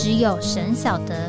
[0.00, 1.28] 只有神晓得，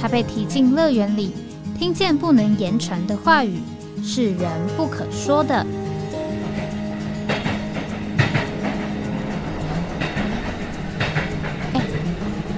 [0.00, 1.34] 他被提进乐园里，
[1.78, 3.60] 听见不能言传的话语，
[4.02, 5.54] 是人不可说的。
[11.74, 11.82] 哎，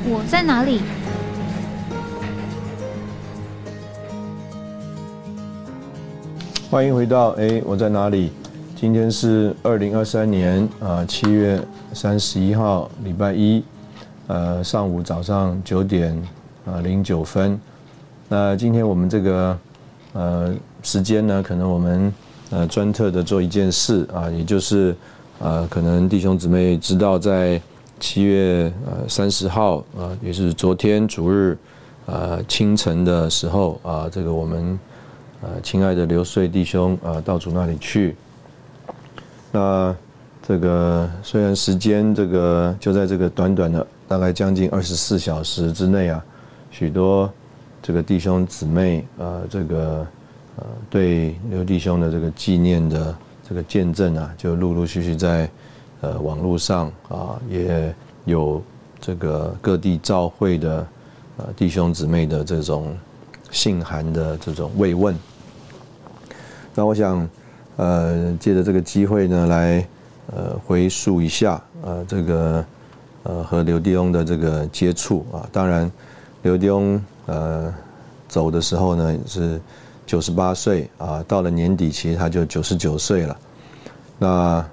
[0.04, 0.82] 我在哪里？
[6.70, 8.30] 欢迎回到哎，我在哪里？
[8.76, 11.60] 今天是二零二三年啊七月
[11.92, 13.64] 三十一号，礼拜一。
[14.28, 16.14] 呃，上午早上九点
[16.66, 17.58] 啊零九分，
[18.28, 19.58] 那今天我们这个
[20.12, 22.12] 呃时间呢，可能我们
[22.50, 24.94] 呃专特的做一件事啊，也就是
[25.38, 27.58] 呃可能弟兄姊妹知道，在
[27.98, 31.56] 七月呃三十号啊，也是昨天主日
[32.04, 34.78] 呃清晨的时候啊，这个我们
[35.40, 38.14] 呃亲爱的刘穗弟兄啊到主那里去，
[39.50, 39.96] 那
[40.46, 43.86] 这个虽然时间这个就在这个短短的。
[44.08, 46.24] 大概将近二十四小时之内啊，
[46.70, 47.30] 许多
[47.82, 50.06] 这个弟兄姊妹呃，这个
[50.56, 53.14] 呃对刘弟兄的这个纪念的
[53.46, 55.48] 这个见证啊，就陆陆续续在
[56.00, 58.62] 呃网络上啊，也有
[58.98, 60.86] 这个各地召会的
[61.36, 62.96] 呃弟兄姊妹的这种
[63.50, 65.14] 信函的这种慰问。
[66.74, 67.28] 那我想
[67.76, 69.86] 呃借着这个机会呢，来
[70.34, 72.64] 呃回溯一下呃这个。
[73.28, 75.92] 呃，和刘迪翁的这个接触啊，当然，
[76.40, 77.74] 刘迪翁呃
[78.26, 79.60] 走的时候呢是
[80.06, 83.36] 九十八岁啊，到了年底其实他就九十九岁了。
[84.18, 84.66] 那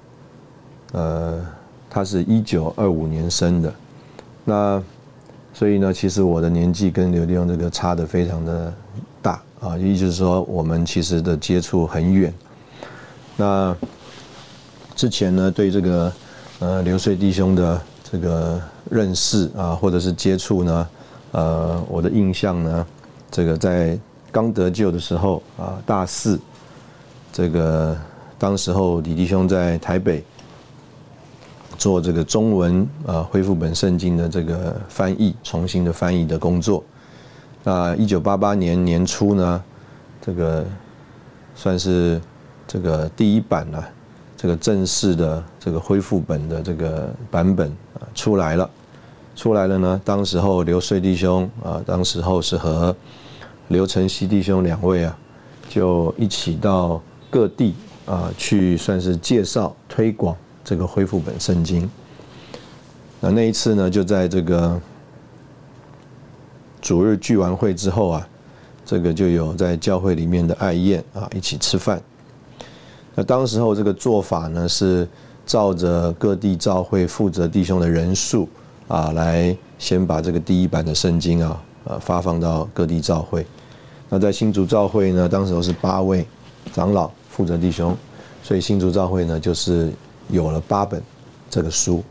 [0.92, 1.46] 呃，
[1.90, 3.74] 他是一九二五年生的，
[4.42, 4.82] 那
[5.52, 8.72] 所以呢，其实我的年纪跟刘迪翁这个差的非常的
[9.20, 12.32] 大啊，意思是说我们其实的接触很远。
[13.36, 13.76] 那
[14.94, 16.12] 之前呢，对这个
[16.60, 17.78] 呃刘穗弟兄的。
[18.08, 20.88] 这个认识啊，或者是接触呢，
[21.32, 22.86] 呃，我的印象呢，
[23.30, 23.98] 这个在
[24.30, 26.38] 刚得救的时候啊，大四，
[27.32, 27.96] 这个
[28.38, 30.22] 当时候李弟兄在台北
[31.76, 36.84] 做这个中文啊恢复本圣经的这个翻译，重新的翻译的工作。
[37.64, 39.64] 那一九八八年年初呢，
[40.24, 40.64] 这个
[41.56, 42.20] 算是
[42.68, 43.84] 这个第一版了。
[44.36, 48.70] 这个正式的这个恢复本的这个版本啊出来了，
[49.34, 50.00] 出来了呢。
[50.04, 52.94] 当时候刘穗弟兄啊，当时候是和
[53.66, 55.18] 刘承熙弟兄两位啊，
[55.68, 57.74] 就一起到各地
[58.06, 61.90] 啊去，算是介绍推广这个恢复本圣经。
[63.18, 64.80] 那那一次呢，就在这个
[66.80, 68.28] 主日聚完会之后啊，
[68.84, 72.00] 这个就有在教会里面的爱宴啊，一起吃饭。
[73.16, 75.08] 那当时候这个做法呢，是
[75.46, 78.48] 照着各地教会负责弟兄的人数
[78.88, 83.46] 啊，来先把这个第一版的圣经啊，呃，发放到各地教会。
[84.08, 86.26] 那在新竹教会呢，当时候是八位
[86.72, 87.96] 长老负责弟兄，
[88.42, 89.92] 所以新竹教会呢，就是
[90.28, 91.00] 有了八本
[91.48, 92.02] 这个书。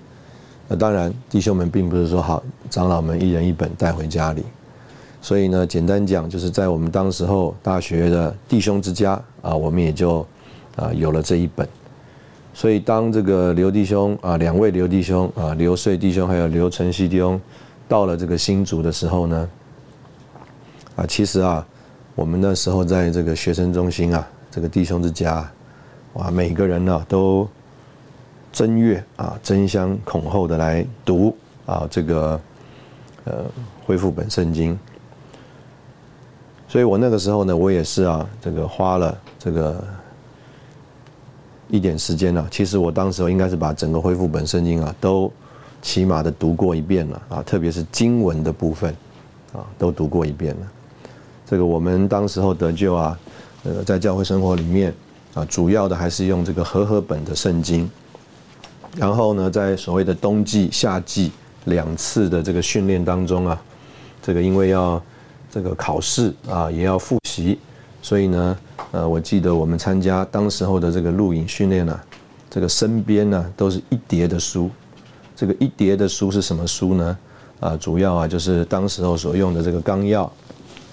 [0.68, 4.44] 那当然，弟兄们并不是说好，长老们一人一本带回家里。
[5.22, 10.26] 所以呢，简单讲，就是在我们当时候大学的弟兄之家啊，我们也就。
[10.76, 11.66] 啊，有了这一本，
[12.58, 17.40] 所以当这个刘弟兄啊，两位刘弟兄啊，刘穗弟兄还有刘晨曦弟兄
[17.86, 19.50] 到了这个新竹的时候呢，
[20.96, 21.68] 啊，其实啊，
[22.16, 25.46] 我们那时候在这个学生中心啊，这个弟兄之家，
[26.14, 27.46] 哇，每个人呢都
[28.54, 31.36] 争月啊，争相恐后的来读
[31.66, 32.40] 啊，这个
[33.26, 33.44] 呃
[33.86, 34.80] 恢复本圣经，
[36.70, 39.84] 所以我那个时候呢，我也是啊，这个花了这个。
[41.70, 45.32] 一点时间了，其实我当时候应该是把整个恢复本圣经啊，都
[45.82, 48.96] 起码的读过一遍了啊，特别是经文的部分
[49.54, 50.68] 啊，都读过一遍了。
[51.46, 53.20] 这个我们当时候得救啊，
[53.64, 54.94] 呃，在教会生活里面
[55.34, 57.90] 啊，主要的还是用这个和合本的圣经。
[58.96, 61.32] 然后呢，在所谓的冬季、夏季
[61.66, 63.62] 两次的这个训练当中啊，
[64.22, 65.02] 这个因为要
[65.52, 67.60] 这个考试啊，也要复习。
[68.02, 68.58] 所以呢，
[68.96, 72.00] 呃，我记得我们参加当时候的这个录影训练呢，
[72.50, 74.72] 这个身边呢都是一叠的书，
[75.36, 77.18] 这个一叠的书是什么书呢？
[77.60, 80.32] 啊，主要啊就是当时候所用的这个纲要。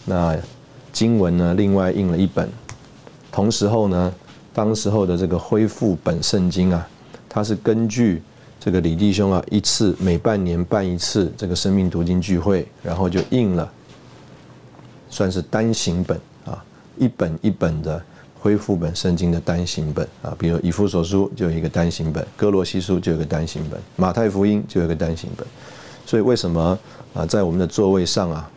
[0.04, 0.36] 那
[0.92, 2.48] 经文呢，另外印了一本。
[3.30, 4.12] 同时候呢，
[4.52, 6.84] 当时候的这个恢复本圣经啊，
[7.28, 8.20] 它是根据
[8.58, 13.70] 这个李弟兄啊一次每半年办一次这个生命读经聚会，然后就印了，
[15.08, 16.20] 算是单行本，
[16.96, 18.02] 一本一本的
[18.40, 25.46] 恢复本圣经的单行本啊，比如以弗所书就有一个单行本，哥罗西书就有个单行本，马太福音就有个单行本。
[26.04, 26.78] 所以为什么
[27.14, 28.50] 啊，在我们的座位上啊，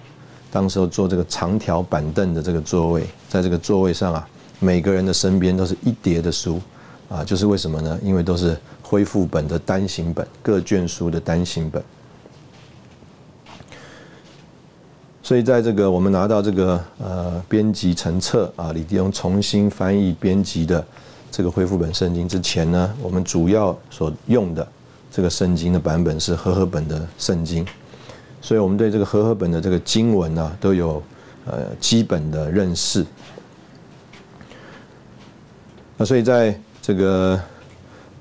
[0.51, 4.27] 当时候坐这个长条板凳的这个座位，在这个座位上啊，
[4.59, 6.59] 每个人的身边都是一叠的书
[7.07, 7.99] 啊，就是为什么呢？
[8.01, 11.81] 因为都是恢复本的单行本，各卷书的单行本。
[15.25, 20.85] 所以在这个我们拿到这个呃编辑成册啊，李弟兄重新翻译编辑的
[21.31, 24.65] 这个恢复本圣经之前呢，我们主要所用的。
[25.11, 27.65] 这个圣经的版本是和合本的圣经，
[28.39, 31.01] 所以我们对这个和合本的这个经文呢都有
[31.47, 33.03] 呃基本的认识。
[35.97, 37.39] 那所以在这个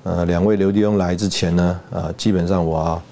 [0.05, 3.03] 呃两位刘弟兄来之前呢，啊基本上我啊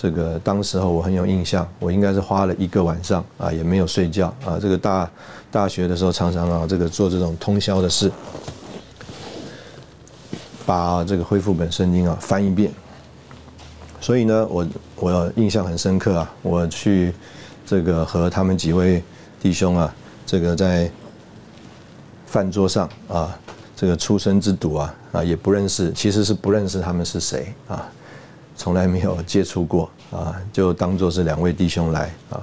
[0.00, 5.10] 这个当时候我很有印象，我应该是花了一个晚上啊也没有睡觉啊这个大
[5.50, 8.08] 大学的时候常常啊这个做这种通宵的事，
[10.64, 12.70] 把这个恢复本圣经啊翻一遍。
[14.00, 16.34] 所以呢，我我印象很深刻啊！
[16.42, 17.12] 我去
[17.66, 19.02] 这个和他们几位
[19.40, 19.92] 弟兄啊，
[20.24, 20.88] 这个在
[22.24, 23.36] 饭桌上啊，
[23.74, 27.90] 这个出生之犊啊啊，也不认识，其实是不认识他们是谁啊，
[28.58, 32.42] 从来没有接触过啊，就当做是两位弟兄来啊，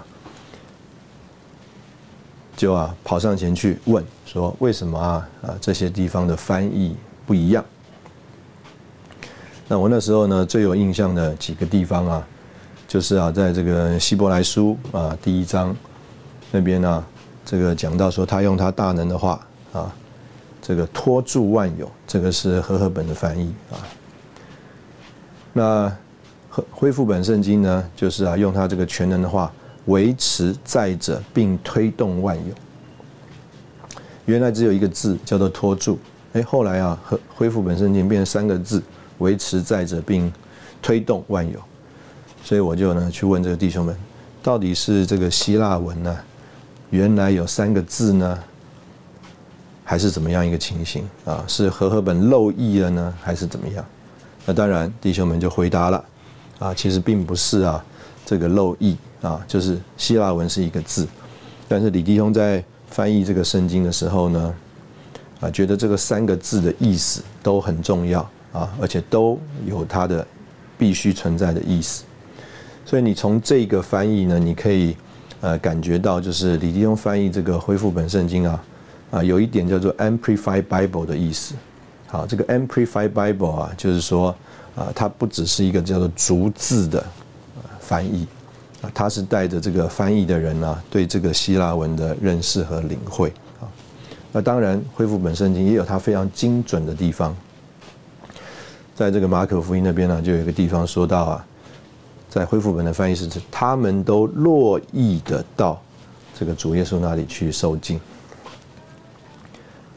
[2.55, 6.95] 就啊跑上前去问说为什么啊啊这些地方的翻译
[7.27, 7.63] 不一样？
[9.67, 12.27] 那我那时候呢，最有印象的几个地方啊，
[12.87, 15.75] 就是啊，在这个希伯来书啊第一章
[16.49, 17.05] 那边呢，
[17.43, 19.93] 这个讲到说他用他大能的话啊，
[20.61, 23.75] 这个托住万有，这个是和合本的翻译啊。
[25.51, 25.97] 那
[26.71, 29.51] 恢复本圣经呢，就是啊用他这个全能的话
[29.85, 32.53] 维持在者，并推动万有。
[34.25, 35.99] 原来只有一个字叫做托住，
[36.33, 36.99] 哎，后来啊
[37.35, 38.81] 恢复本圣经变成三个字。
[39.19, 40.29] 维持在者，并
[40.81, 41.57] 推动万有，
[42.43, 43.95] 所以我就呢去问这个弟兄们，
[44.43, 46.17] 到底是这个希腊文呢，
[46.89, 48.37] 原来有三个字呢，
[49.85, 51.45] 还是怎么样一个情形啊？
[51.47, 53.85] 是和合本漏译了呢，还是怎么样？
[54.45, 56.03] 那当然，弟兄们就回答了，
[56.59, 57.83] 啊，其实并不是啊，
[58.25, 61.07] 这个漏译啊，就是希腊文是一个字，
[61.67, 64.55] 但是李弟兄在翻译这个圣经的时候呢，
[65.39, 68.27] 啊，觉得这个三个字的意思都很重要。
[68.55, 70.25] 啊，而且都有它的
[70.77, 72.05] 必须存在的意思，
[72.85, 74.95] 所以你从这个翻译呢，你可以
[75.41, 78.63] 呃感觉到，就是李弟兄翻译这个恢复本圣经啊，
[79.11, 81.53] 啊有一点叫做 Amplified Bible 的意思。
[82.07, 84.33] 好，这个 Amplified Bible 啊，就是说
[84.75, 87.03] 啊，它不只是一个叫做逐字的
[87.79, 88.27] 翻译
[88.81, 93.29] 啊，它是带着这个翻译的人呢对这个希腊文的认识和领会
[93.61, 93.65] 啊。
[94.31, 97.35] 那当然，恢复本圣经也有它非常精准的地方。
[98.93, 101.45] 在这个马可福音那边呢，就有一个地方说到啊，
[102.29, 105.81] 在恢复本的翻译是指他们都乐意的到
[106.37, 107.99] 这个主耶稣那里去受敬。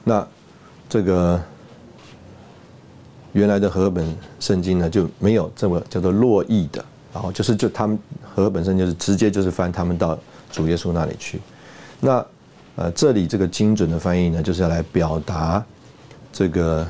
[0.04, 0.26] 那
[0.88, 1.40] 这个
[3.32, 10.18] 原来的和本圣经呢，就没有这么叫做乐意的，然后就是就他们和本圣经是直接就是翻他们到
[10.50, 11.40] 主耶稣那里去。
[12.00, 12.24] 那
[12.76, 15.64] 呃，这里这个精准的翻译呢，就是要来表达
[16.32, 16.86] 这个。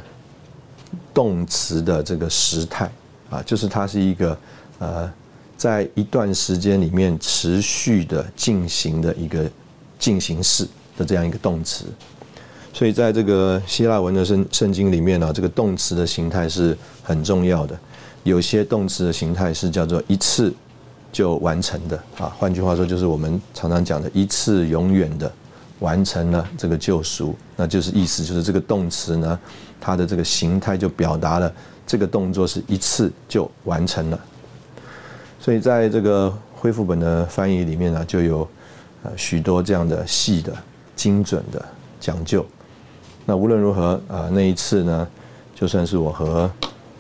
[1.13, 2.91] 动词的这个时态
[3.29, 4.39] 啊，就是它是一个
[4.79, 5.13] 呃，
[5.57, 9.51] 在一段时间里面持续的进行的一个
[9.99, 10.67] 进行式
[10.97, 11.87] 的这样一个动词。
[12.79, 17.77] 所以在这个希腊文的圣圣经里面呢，这个动词的形态是很重要的。
[18.23, 20.55] 有些动词的形态是叫做一次
[21.11, 25.29] 就完成的啊，换句话说，就是我们常常讲的一次永远的
[25.81, 29.37] 完成了这个救赎，那就是意思就是这个动词呢。
[29.81, 31.53] 它的这个形态就表达了
[31.85, 34.21] 这个动作是一次就完成了，
[35.41, 38.49] 所以在这个恢复本的翻译里面呢，就有
[39.03, 40.53] 呃许多这样的细的、
[40.95, 41.65] 精准的
[41.99, 42.47] 讲究。
[43.29, 45.07] 那无论如何啊，那一次呢，
[45.55, 46.51] 就算是我和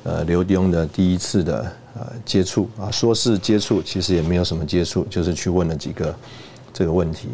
[0.05, 6.15] 呃刘弟兄的第一次的呃接触啊，说是接触，其实也没有什么接触，就是去问了几个
[6.71, 7.31] 这个问题。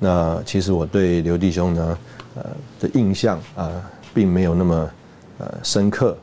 [0.00, 1.98] 那其实我对刘弟兄呢，
[2.34, 2.46] 呃
[2.80, 3.70] 的印象啊。
[4.12, 4.90] 并没有那么
[5.38, 6.16] 呃深刻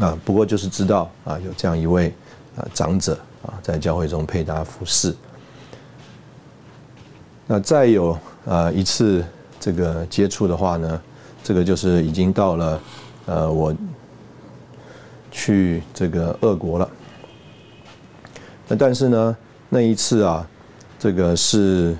[0.00, 2.14] 啊，不过就是知道啊有这样一位
[2.56, 3.12] 啊长者
[3.42, 5.14] 啊，在教会中配搭服饰。
[7.46, 9.22] 那再有啊一次
[9.60, 11.02] 这个接触的话呢，
[11.42, 12.80] 这个就是已经到了
[13.26, 13.74] 呃我
[15.30, 16.90] 去这个俄国了。
[18.66, 19.36] 那但是呢，
[19.68, 20.46] 那一次啊，
[20.98, 21.96] 这个是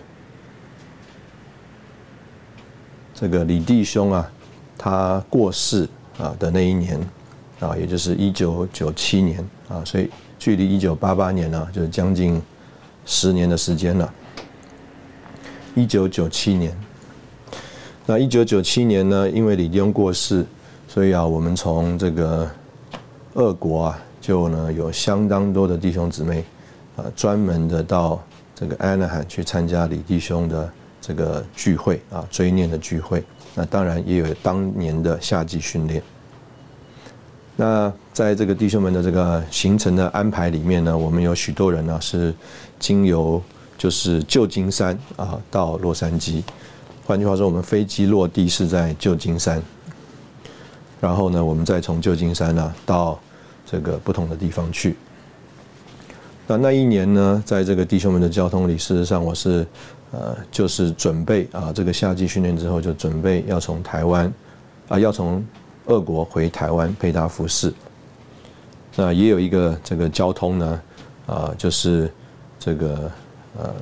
[3.14, 4.30] 这个李弟兄啊，
[4.76, 5.88] 他过世
[6.18, 7.00] 啊的那一年
[7.60, 12.40] 啊，也就是一九九七年啊，所以距离一九八八年呢，就是将近
[13.04, 14.12] 十年的时间了。
[15.74, 16.76] 一九九七年，
[18.10, 20.42] 那一九九七年呢，因为李弟兄过世，
[20.88, 22.50] 所以啊，我们从这个
[23.34, 26.42] 俄国啊，就呢有相当多的弟兄姊妹。
[26.96, 28.18] 啊，专门的到
[28.54, 30.72] 这个安纳罕去参加李弟兄的
[31.02, 33.22] 这个聚会啊，追念的聚会。
[33.54, 36.02] 那当然也有当年的夏季训练。
[37.56, 42.34] 那在这个弟兄们的这个行程的安排里面呢，我们有许多人呢是
[42.78, 43.40] 经由
[43.76, 46.42] 就是旧金山啊到洛杉矶。
[47.08, 49.62] 换句话说，我们飞机落地是在旧金山，
[51.00, 53.18] 然后呢，我们再从旧金山呢到
[53.64, 54.94] 这个不同的地方去。
[56.46, 59.66] 那那一年呢，在这个弟兄们的交通里，事实上我是，
[60.12, 64.30] 呃，就是准备啊，这个夏季训练之后就准备要从台湾，
[64.88, 65.42] 啊，要从
[65.86, 67.72] 俄国回台湾配搭服饰。
[68.96, 70.82] 那也有一个这个交通呢，
[71.26, 72.12] 啊，就是
[72.58, 73.10] 这个
[73.58, 73.74] 呃，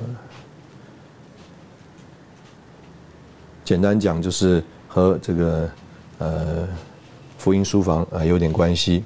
[3.67, 5.69] 简单讲就是和这个
[6.19, 6.65] 呃
[7.37, 9.03] 福音书房啊有点关系，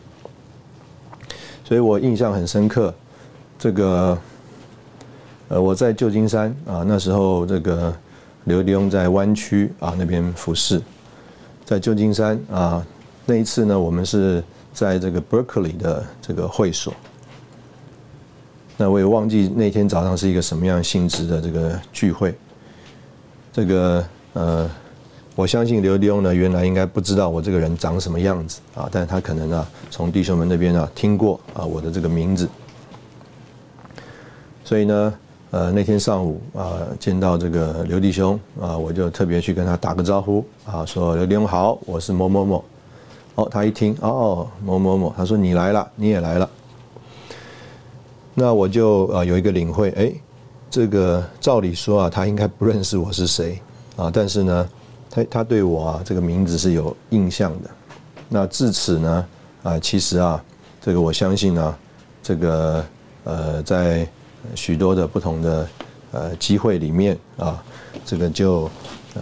[1.63, 2.93] 所以我印象很深刻。
[3.57, 4.15] 这个，
[5.47, 7.91] 呃，我在旧金山啊，那时候这个
[8.43, 10.79] 刘迪翁在湾区啊那边服侍，
[11.65, 12.85] 在旧金山啊
[13.25, 16.93] 那一次呢，我们是在这个 Berkeley 的这个会所。
[18.77, 22.35] 那我也忘记那天早上是一个什么样性质的这个聚会。
[23.51, 24.69] 这个呃，
[25.35, 32.47] 我相信刘迪翁呢，原来应该不知道我这个人长什么样子啊，但是他可能啊从弟兄们那边啊听过啊我的这个名字。
[34.63, 35.13] 所以呢，
[35.51, 42.63] 呃，那天上午啊，见到这个刘弟兄啊，我就特别去跟他打个招呼啊，说刘弟兄好，我是某某某。
[43.35, 46.49] 哦，他一听哦，某某某，他说你来了，你也来了。
[48.33, 50.11] 那我就啊有一个领会，哎，
[50.69, 53.59] 这个照理说啊，他应该不认识我是谁
[54.03, 54.69] 啊，但是呢，
[55.09, 57.69] 他他对我啊这个名字是有印象的。
[58.29, 59.27] 那至此呢，
[59.63, 60.43] 啊，其实啊，
[60.81, 61.75] 这个我相信呢，
[62.23, 62.85] 这个
[63.23, 64.07] 呃在。
[64.55, 65.67] 许多的不同的
[66.13, 67.63] 呃机会里面啊，
[68.03, 68.63] 这个就
[69.13, 69.21] 呃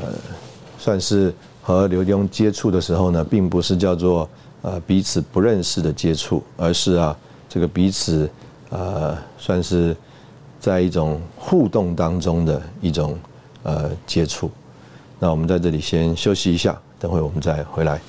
[0.77, 4.29] 算是和刘墉接触的时候呢，并不是叫做
[4.61, 7.13] 呃彼此不认识的接触，而是啊
[7.49, 8.29] 这个彼此
[8.69, 9.93] 呃算是
[10.57, 13.19] 在一种互动当中的一种
[13.63, 14.49] 呃接触。
[15.21, 17.99] 那我们在这里先休息一下，等会我们再回来。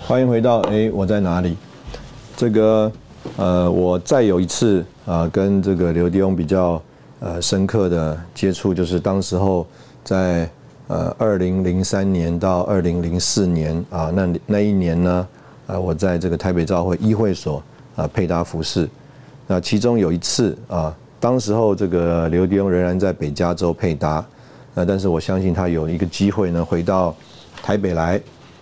[0.00, 1.54] 欢迎回到哎，我在哪里？
[2.34, 2.90] 这个
[3.36, 6.80] 呃，我再有一次啊，跟这个刘迪翁比较
[7.20, 9.66] 呃深刻的接触，就是当时候
[10.02, 10.48] 在
[10.88, 15.28] 呃二零零三年到二零零四年啊，那那一年呢
[15.66, 17.62] 啊，我在这个台北教会医会所
[17.96, 18.88] 啊配搭服饰。
[19.46, 24.24] 那其中有一次啊，当时候这个刘迪翁仍然在北加州配搭，
[24.74, 27.14] 那但是我相信他有一个机会呢，回到
[27.62, 28.20] 台北来，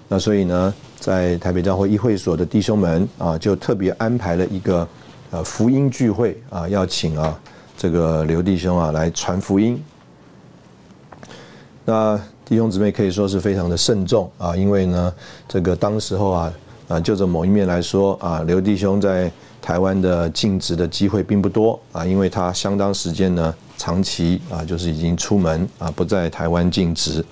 [0.08, 0.74] 那所以呢。
[1.00, 4.88] 在台北教会议会所的弟兄们啊，就特别安排了一个
[5.30, 7.38] 呃福音聚会啊，要请啊
[7.76, 9.78] 这个刘弟兄啊来传福音。
[11.84, 15.12] 那弟兄姊妹可以说是非常的慎重啊，因为呢，
[15.48, 16.52] 这个当时候啊
[16.88, 27.24] 啊就着某一面来说啊，刘弟兄在台湾的尽职的机会并不多啊，因为他相当时间呢长期啊就是已经出门啊不在台湾尽职，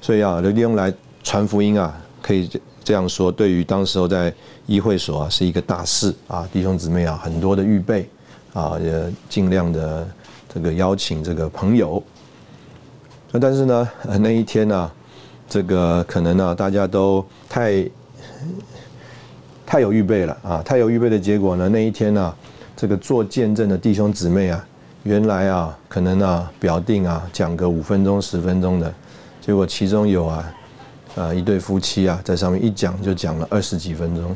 [0.00, 0.92] 所以啊刘弟兄来
[1.22, 2.50] 传福音啊可以。
[2.82, 4.32] 这样说，对于当时候在
[4.66, 8.08] 议会所啊，是一个大事啊，弟兄姊妹啊，很多的预备
[8.54, 10.08] 啊，也尽量的
[10.52, 12.02] 这个邀请这个朋友。
[13.32, 13.88] 那但是呢，
[14.20, 14.90] 那一天呢，
[15.48, 17.88] 这个可能呢，大家都太
[19.64, 22.34] 太有预备了啊，太有预备的结果呢，那一天呢，
[22.76, 24.66] 这个做见证的弟兄姊妹啊，
[25.04, 28.92] 原来啊，可能啊表定啊讲个五分钟十分钟的，
[29.40, 30.52] 结果其中有啊。
[31.16, 34.34] 啊，一对夫妻啊，在上面一讲就讲了二十几分钟。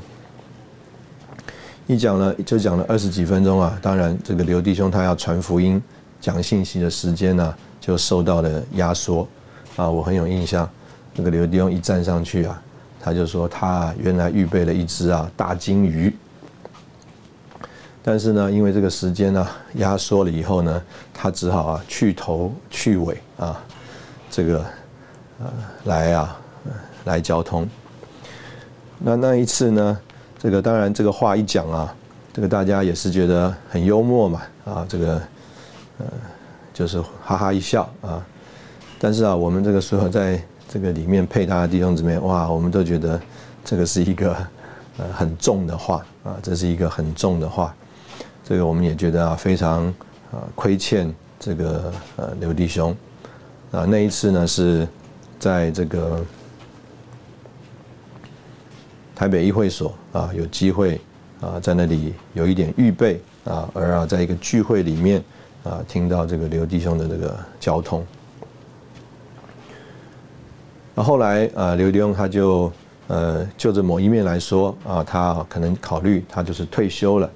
[1.87, 3.79] 一讲了就讲了二十几分钟啊。
[3.81, 5.81] 当然，这个刘弟兄他要传福音、
[6.21, 9.29] 讲信息的时间呢，就受到了压缩
[9.77, 9.91] 啊。
[9.91, 10.69] 我很有印象，
[11.15, 12.63] 那个刘弟兄一站上去啊，
[12.99, 16.15] 他就说他原来预备了一只啊大金鱼。
[18.03, 23.61] 但是呢，因为这个时间呢压缩了以后呢，他只好啊去头去尾啊，
[24.31, 24.65] 这个
[25.41, 25.53] 呃
[25.85, 26.41] 来啊
[27.05, 27.69] 来交通。
[28.99, 29.99] 那那一次呢，
[30.39, 31.95] 这个当然这个话一讲啊，
[32.33, 35.15] 这个大家也是觉得很幽默嘛啊，这个
[35.99, 36.07] 呃
[36.75, 38.23] 就是哈哈一笑啊。
[38.99, 43.21] 但是啊，我们这个时候在这个里面配他的弟兄姊妹，哇，我们都觉得
[43.65, 44.37] 这个是一个
[44.99, 47.75] 呃很重的话啊，这是一个很重的话。
[48.43, 49.87] 这个我们也觉得啊，非常
[50.31, 52.95] 啊亏欠这个呃刘弟兄
[53.71, 53.85] 啊。
[53.85, 54.87] 那一次呢，是
[55.39, 56.25] 在这个
[59.15, 61.01] 台北议会所啊，有机会
[61.41, 65.23] 啊，在那里有一点预备啊，而啊，在一个聚会里面
[65.65, 68.07] 啊，听到这个刘弟兄的这个交通。
[70.95, 72.71] 那后来啊，刘弟兄他就
[73.09, 77.29] 呃，就着某一面来说啊，他可能考虑他就是退休了。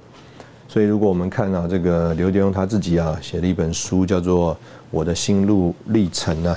[0.68, 4.54] 所以，如果我们看到这个刘弟兄他自己啊写了一本书，叫做
[4.90, 6.56] 《我的心路历程》呢，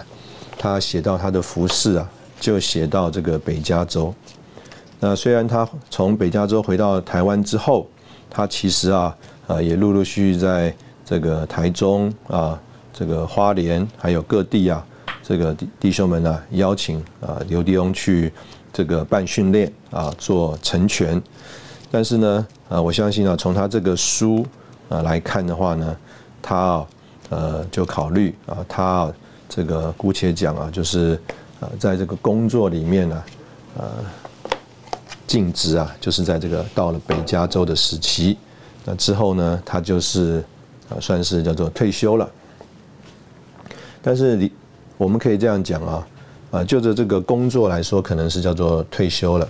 [0.58, 4.14] 他写到他的服饰啊，就写到这个北加州。
[5.00, 7.88] 那虽然他从北加州回到台湾之后，
[8.30, 10.76] 他其实啊啊也陆陆续续在
[11.12, 12.58] 这个台中啊、
[12.94, 14.82] 这个花莲还有各地啊，
[15.22, 18.32] 这个弟弟兄们呢邀请啊刘迪翁去
[18.72, 21.22] 这个办训练啊，做成全。
[21.92, 24.46] 但是呢，啊，我相信啊，从他这个书
[24.88, 25.98] 啊来看的话呢，
[26.42, 26.88] 他啊
[27.28, 29.14] 呃就考虑啊，他啊
[29.50, 31.20] 这个姑且讲啊，就是
[31.60, 33.24] 啊，在这个工作里面呢，
[33.78, 33.90] 呃，
[35.28, 38.38] 尽职啊，就是在这个到了北加州的时期，
[38.86, 40.42] 那之后呢，他就是
[40.92, 42.30] 啊，算是叫做退休了。
[44.02, 44.52] 但是你
[44.98, 46.08] 我们可以这样讲啊，
[46.52, 49.48] 啊，就着这个工作来说，可能是叫做退休了。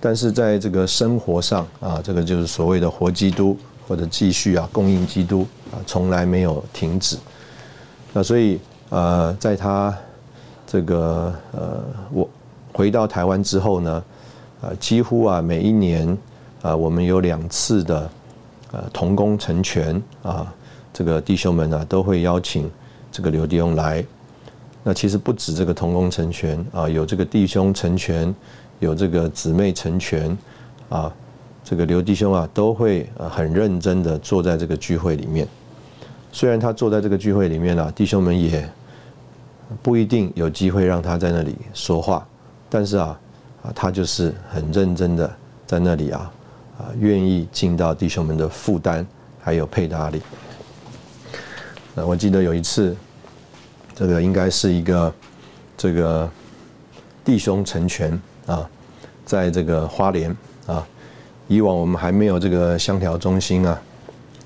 [0.00, 7.18] 但是在这个生活上啊，这个就是所谓的活基督或者继续啊供应基督啊，从来没有停止。
[8.12, 9.94] 那所以呃，在他
[10.66, 12.28] 这个呃我
[12.72, 14.02] 回到台湾之后呢，
[14.62, 16.16] 啊几乎啊每一年
[16.62, 18.10] 啊我们有两次的
[18.72, 20.52] 呃同工成全啊，
[20.92, 22.70] 这个弟兄们呢都会邀请
[23.12, 24.04] 这个刘弟兄来。
[24.82, 28.34] 那其实不止这个同工成全啊，有这个弟兄成全。
[28.80, 30.34] 有这个姊妹成全，
[30.88, 31.14] 啊，
[31.62, 35.46] 这个刘弟兄啊，都会很认真的坐在这个聚会里面。
[36.32, 38.66] 虽然他坐在这个聚会里面啊，弟兄们也
[39.82, 42.26] 不一定有机会让他在那里说话，
[42.70, 43.20] 但是啊，
[43.62, 45.30] 啊，他就是很认真的
[45.66, 46.32] 在那里啊，
[46.78, 49.06] 啊，愿意尽到弟兄们的负担
[49.42, 50.22] 还有配搭里。
[51.94, 52.96] 那我记得有一次，
[53.94, 55.12] 这个应该是一个
[55.76, 56.30] 这个
[57.24, 58.20] 弟兄成全。
[58.46, 58.68] 啊，
[59.24, 60.84] 在这个花莲啊，
[61.46, 63.80] 以往我们还没有这个香调中心啊，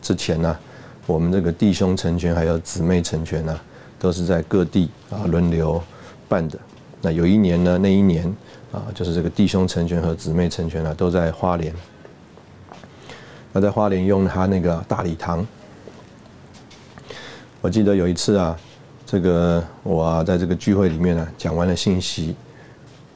[0.03, 0.59] 之前呢，
[1.07, 3.59] 我们这个弟兄成全还有姊妹成全呢，
[3.99, 5.83] 都是在各地啊轮流
[6.29, 6.59] 办的。
[7.01, 8.27] 那有一年呢，那一年
[8.73, 11.73] 啊，就是这个弟兄成全和姊妹成全呢，都在花莲。
[13.53, 15.47] 那在花莲用他那个大礼堂，
[17.65, 18.55] 我记得有一次啊，
[19.07, 22.37] 这个我啊在这个聚会里面呢，讲完了信息。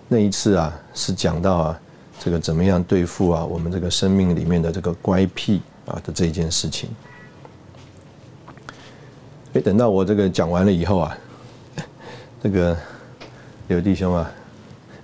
[0.08, 1.80] 那一次啊，是讲到啊，
[2.18, 6.88] 这个怎么样对付啊，我们这个生命里面的这个乖僻啊的这一件事情。
[9.52, 11.18] 哎，等到我这个讲完了以后啊，
[12.42, 12.74] 这个
[13.66, 14.30] 刘弟兄啊，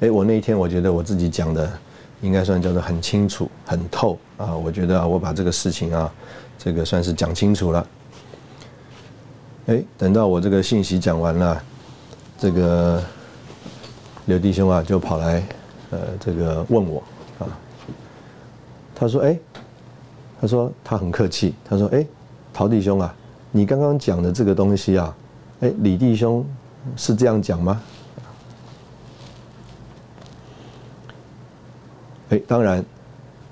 [0.00, 1.70] 哎，我那一天我觉得我自己讲的
[2.22, 6.10] 应该算叫做很清楚、很透啊，我觉得我把这个事情啊，
[6.56, 7.86] 这个算是讲清楚了。
[9.66, 11.62] 哎，等到我这个信息讲完了，
[12.38, 13.02] 这个。
[14.26, 15.42] 刘弟兄啊，就跑来，
[15.90, 17.02] 呃，这个问我，
[17.38, 17.44] 啊，
[18.94, 19.38] 他说，哎，
[20.40, 22.06] 他说他很客气，他说，哎，
[22.50, 23.14] 陶弟兄啊，
[23.50, 25.14] 你刚刚讲的这个东西啊，
[25.60, 26.42] 哎，李弟兄
[26.96, 27.82] 是这样讲吗？
[32.30, 32.82] 哎，当然，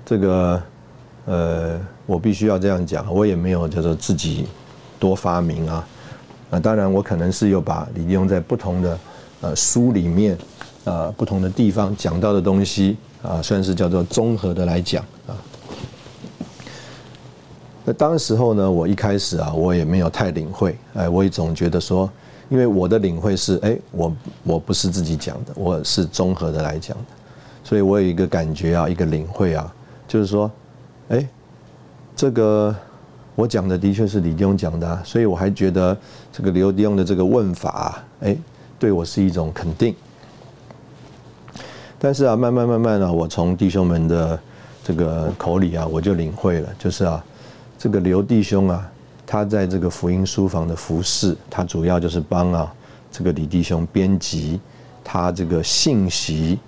[0.03, 0.63] 这个，
[1.25, 4.47] 呃，我必须要这样讲，我也没有叫做自己
[4.97, 5.87] 多发明啊，
[6.53, 8.99] 啊，当然我可能是有把李弟兄在不同的
[9.41, 10.37] 呃书里面。
[10.85, 15.31] 啊，不同的地方讲到的东西啊，算是叫做综合的来讲啊。
[17.85, 22.09] 那当时候呢，我一开始啊，我也没有太领会，哎，我也总觉得说，
[22.49, 24.13] 因为我的领会是，哎，我
[24.43, 27.05] 我不是自己讲的，我是综合的来讲的，
[27.63, 29.73] 所以我有一个感觉啊，一个领会啊，
[30.05, 30.51] 就是说，
[31.07, 31.25] 哎，
[32.13, 32.75] 这个
[33.35, 35.97] 我讲的的确是李弟兄讲的，所以我还觉得
[36.31, 38.37] 这个刘弟兄的这个问法，哎，
[38.77, 39.95] 对我是一种肯定。
[41.97, 44.39] 但是啊，慢慢慢慢啊，我从弟兄们的
[44.83, 47.23] 这个口里啊，我就领会了，就是啊，
[47.79, 48.91] 这个刘弟兄啊，
[49.25, 52.71] 他在这个福音书房的服饰，他主要就是帮啊
[53.11, 54.59] 这个李弟兄编辑
[55.03, 56.59] 他这个信息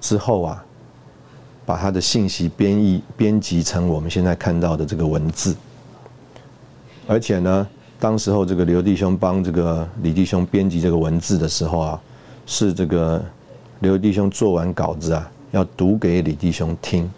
[0.00, 0.64] 之后啊，
[1.64, 5.56] 把他的信息编译编辑成我们现在看到的这个文字。
[7.08, 7.66] 而且呢，
[7.98, 12.00] 当时候这个刘弟兄帮这个李弟兄编辑这个文字的时候啊，
[12.46, 13.20] 是这个。
[13.80, 17.08] 刘弟兄做完稿子啊，要读给李弟兄听。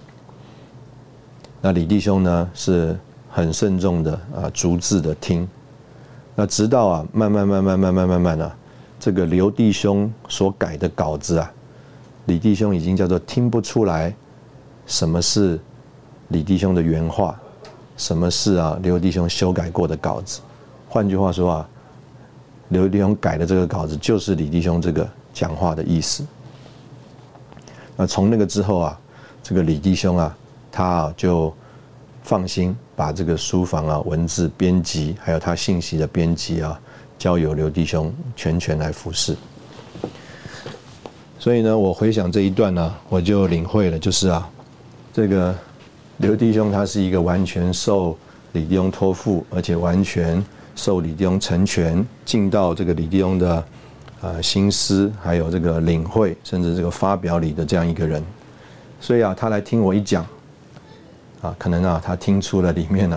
[1.62, 2.94] 那李弟兄呢，是
[3.30, 5.48] 很慎重的啊，逐字的听。
[6.34, 8.52] 那直到啊，慢慢慢慢慢慢慢慢的，
[8.98, 11.50] 这个刘弟兄所改的稿子啊，
[12.26, 14.14] 李弟兄已经叫做听不出来
[14.84, 15.58] 什么是
[16.28, 17.40] 李弟兄的原话，
[18.00, 20.40] 什么是啊刘弟兄修改过的稿子。
[20.88, 21.68] 换句话说啊，
[22.70, 26.24] 刘弟兄改的这个稿子就是李弟兄这个讲话的意思。
[27.96, 28.98] 那从那个之后啊，
[29.42, 30.34] 这个李弟兄啊，
[30.72, 31.52] 他啊就
[32.22, 36.80] 放心把这个书房啊文字编辑，还有他信息的编辑啊，
[37.18, 39.36] 交由刘弟兄全权来服侍。
[41.38, 44.50] 所以呢，我回想这一段呢，我就领会了，就是啊，
[45.12, 45.54] 这个
[46.20, 48.16] 刘弟兄他是一个完全受
[48.52, 50.42] 李弟兄托付，而且完全
[50.76, 53.64] 受李弟兄成全，进到这个李弟兄的。
[54.20, 58.22] 啊，心思还有这个领会，甚至这个发表里的这样一个人，
[59.00, 60.26] 所以啊，他来听我一讲，
[61.40, 63.16] 啊，可能啊，他听出了里面呢，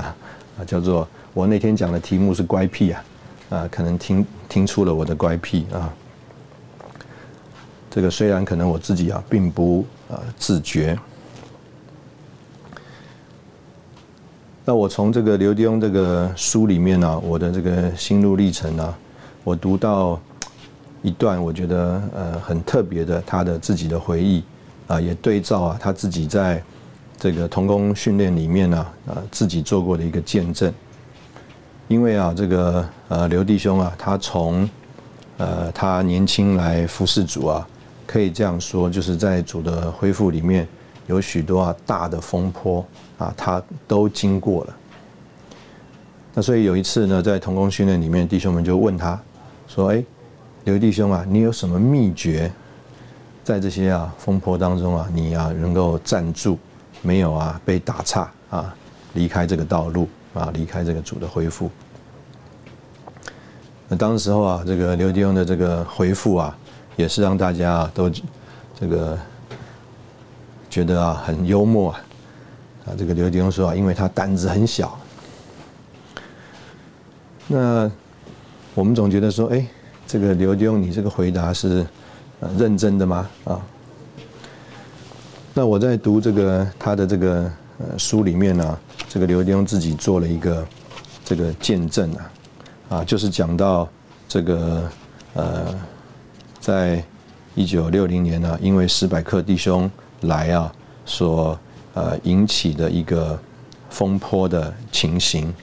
[0.58, 3.04] 啊，叫做我那天讲的题目是乖僻啊，
[3.50, 5.94] 啊，可能听听出了我的乖僻啊。
[7.92, 10.98] 这个虽然可能我自己啊，并不啊自觉。
[14.66, 18.96] 那我从这个刘弟兄这个书里面呢，我的这个心路历程呢，
[19.44, 20.20] 我读到。
[21.06, 24.42] 一段我觉得呃很特别的，他的自己的回忆
[24.88, 26.64] 啊，也对照啊他自己在
[27.20, 30.74] 这个童工训练里面呢啊自己做过的一个见证。
[31.90, 34.70] 因为啊这个呃刘弟兄啊，他从
[35.36, 37.68] 呃他年轻来服侍主啊，
[38.08, 40.66] 可以这样说，就是在主的恢复里面
[41.08, 42.86] 有许多啊大的风波
[43.24, 44.76] 啊，他都经过了。
[46.34, 49.20] 那所以有一次呢，在同工训练里面，弟兄们就问他
[49.68, 50.04] 说：“哎。”
[50.66, 52.50] 刘弟兄啊，你有什么秘诀，
[53.44, 56.58] 在这些啊风波当中啊，你啊能够站住，
[57.02, 58.74] 没有啊被打岔啊，
[59.12, 61.70] 离开这个道路啊，离开这个主的恢复。
[63.90, 66.58] 那当时候啊，这个刘弟兄的这个回复啊，
[66.96, 68.10] 也是让大家都
[68.74, 69.20] 这个
[70.70, 72.00] 觉得啊很幽默啊。
[72.86, 74.98] 啊，这个刘弟兄说啊，因为他胆子很小。
[77.48, 77.92] 那
[78.74, 79.66] 我们总觉得说，哎。
[80.06, 81.84] 这个刘丢，你这个回答是
[82.56, 83.28] 认真的吗？
[83.46, 83.60] 啊？
[85.56, 87.52] 那我在读这个他的这个
[87.98, 88.78] 书里面呢，
[89.10, 90.68] 这个刘丢自己做了一个
[91.26, 92.32] 这个见证啊，
[92.90, 93.90] 啊，就是讲到
[94.28, 94.88] 这个
[95.34, 95.74] 呃，
[96.60, 97.04] 在
[97.56, 99.90] 一九六零年呢，因为史百克弟兄
[100.22, 100.72] 来啊，
[101.06, 101.58] 所
[101.94, 103.40] 呃引起的一个
[103.90, 105.54] 风波的情形。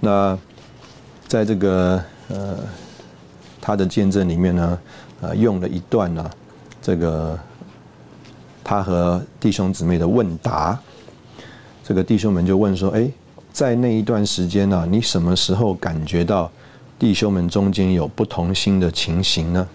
[0.00, 0.38] 那
[1.26, 2.02] 在这个。
[2.30, 2.58] 呃，
[3.58, 4.78] 他的见证里面呢，
[5.22, 6.30] 呃，用了一段呢，
[6.82, 7.38] 这个
[8.62, 10.78] 他和弟兄姊妹的问答，
[11.82, 13.10] 这个弟兄们就问说：“哎，
[13.50, 16.52] 在那一段时间呢，你什么时候感觉到
[16.98, 19.66] 弟兄们中间有不同心的情形呢？”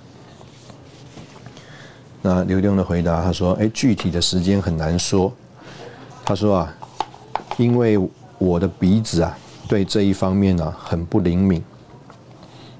[2.25, 5.29] 那刘墉的回答，他说：“哎，具体的时间很难说。
[6.23, 6.73] 他说啊，
[7.57, 7.99] 因为
[8.37, 11.61] 我的鼻子啊，对这一方面呢，很不灵敏。”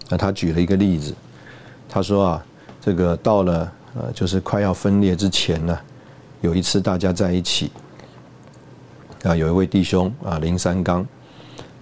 [0.07, 1.13] 那他举了一个例子，
[1.89, 2.45] 他说啊，
[2.79, 5.77] 这个到了呃，就是快要分裂之前呢，
[6.39, 7.69] 有一次大家在一起，
[9.23, 11.05] 啊，有一位弟兄啊，林三刚，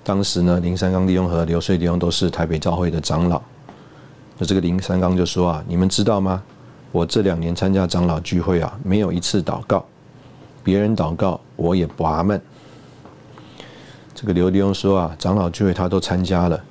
[0.03, 3.39] 当时呢，林三刚弟兄和刘穗弟兄都是台北教会的长老，
[4.39, 6.41] 那这个林三刚就说啊，你们知道吗？
[6.91, 9.85] 我这两年参加长老聚会啊，没有一次祷告，
[10.63, 12.41] 别人祷告我也不阿闷。
[14.13, 16.61] 这个刘弟兄说啊，长老聚会他都参加了。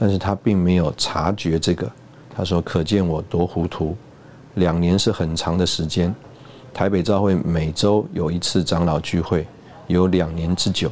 [0.00, 1.90] 但是他并没有察觉这个，
[2.32, 3.96] 他说：“可见我多糊涂。
[4.54, 6.14] 两年是很长的时间，
[6.72, 9.44] 台北教会每周有一次长老聚会，
[9.88, 10.88] 有两年之久，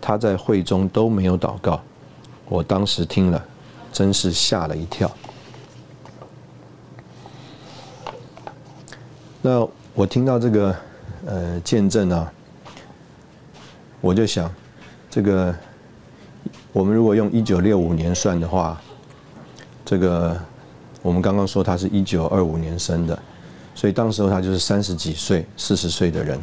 [0.00, 1.78] 他在会中都没有祷告。
[2.48, 3.44] 我当时听了，
[3.92, 5.10] 真是吓了一跳。
[9.50, 10.76] 那我听到这个
[11.24, 12.30] 呃见证啊，
[14.02, 14.52] 我就想，
[15.08, 15.54] 这个
[16.70, 18.78] 我们如果用一九六五年算的话，
[19.86, 20.38] 这个
[21.00, 23.18] 我们刚刚说他是一九二五年生的，
[23.74, 26.38] 所以当时候他就是三十几岁、四十岁的人。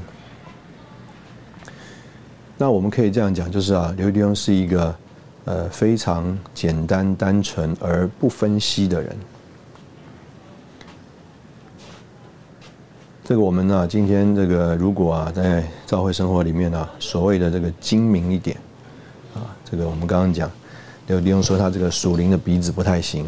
[2.57, 4.95] 那我们可以这样讲，就是啊，刘迪翁是一个
[5.43, 9.15] 呃非常简单、单纯而不分析的人。
[13.27, 18.55] 这个我们呢，今天这个如果啊，在教会生活里面呢，所谓的这个精明一点，
[19.33, 20.47] 啊，这个我们刚刚讲，
[21.07, 23.27] 刘弟兄说他这个属灵的鼻子不太行，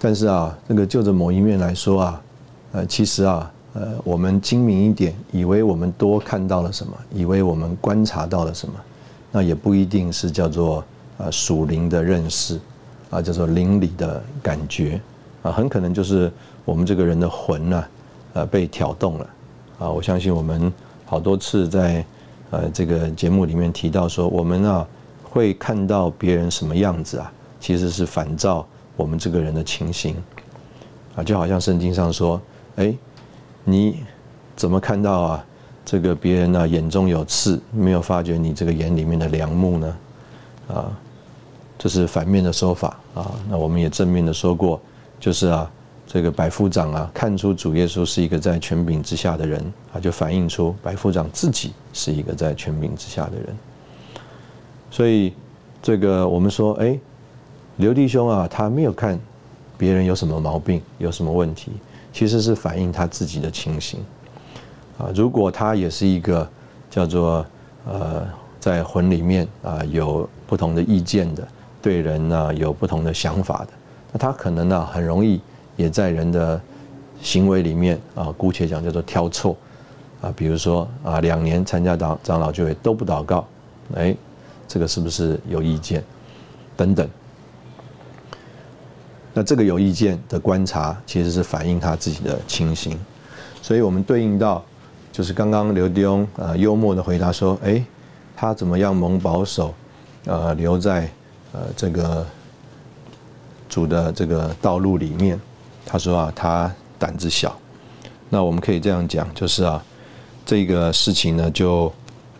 [0.00, 2.22] 但是啊，这个就着某一面来说啊，
[2.72, 8.74] 呃，其实啊，呃，我们精明一点，以为我们多看到了什么，以为我们观察到了什么，
[9.30, 10.82] 那也不一定是叫做
[11.18, 12.58] 啊属灵的认识，
[13.10, 14.98] 啊，叫做灵里的感觉，
[15.42, 16.32] 啊，很可能就是。
[16.70, 17.84] 我们这个人的魂呢，
[18.32, 19.26] 呃，被挑动了，
[19.80, 20.72] 啊，我相信我们
[21.04, 22.04] 好多次在
[22.50, 24.86] 呃这个节目里面提到说，我们啊
[25.24, 30.14] 会看到别人什么样子啊，其实是反照我们这个人的情形，
[31.16, 32.40] 啊，就好像圣经上说，
[32.76, 32.94] 哎，
[33.64, 34.04] 你
[34.54, 35.44] 怎么看到啊
[35.84, 39.96] 这个别人呢眼中有刺，没有发觉你这个眼里面的良木呢？
[40.68, 40.96] 啊，
[41.76, 43.34] 这是反面的说法啊。
[43.48, 44.80] 那我们也正面的说过，
[45.18, 45.68] 就是啊。
[46.12, 53.56] 这个百夫长啊，看出主耶稣是一个在权柄之下的人啊，就反映出百夫长自己是一个在权柄之下的人。
[54.90, 55.32] 所以，
[55.80, 56.98] 这个我们说，哎，
[57.76, 59.16] 刘弟兄啊，他没有看
[59.78, 61.70] 别人有什么毛病，有什么问题，
[62.12, 64.00] 其实是反映他自己的情形
[64.98, 65.10] 啊。
[65.14, 66.50] 如果他也是一个
[66.90, 67.46] 叫做
[67.86, 68.26] 呃，
[68.58, 71.46] 在魂里面啊有不同的意见的，
[71.80, 73.68] 对人呢有不同的想法的，
[74.10, 75.40] 那他可能呢很容易。
[75.80, 76.60] 也在人的
[77.22, 79.56] 行为里面啊，姑且讲叫做挑错
[80.20, 83.46] 啊，比如说啊，两年参加长长老聚会都不祷告，
[83.94, 84.14] 哎，
[84.68, 86.04] 这个是不是有意见？
[86.76, 87.08] 等等。
[89.32, 92.98] 那这个有意见的观察，其实是反映他自己的情形，
[93.62, 94.62] 所以我们对应到
[95.10, 97.82] 就是刚刚刘迪翁啊幽默的回答说，哎，
[98.36, 99.72] 他怎么样蒙保守，
[100.26, 101.08] 呃，留在
[101.52, 102.26] 呃这个
[103.68, 105.40] 主的这个道路里面。
[105.84, 107.58] 他说啊，他胆子小，
[108.28, 109.82] 那我们可以这样讲，就是啊，
[110.46, 111.92] 这个事情呢，就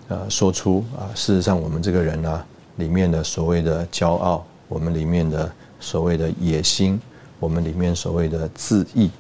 [0.09, 2.45] 呃说出啊，事实上我们这个人呢，
[2.77, 5.51] 里面的所谓的骄傲，我们里面的
[5.81, 7.01] 所谓的野心，
[7.39, 9.11] 我们里面所谓的自义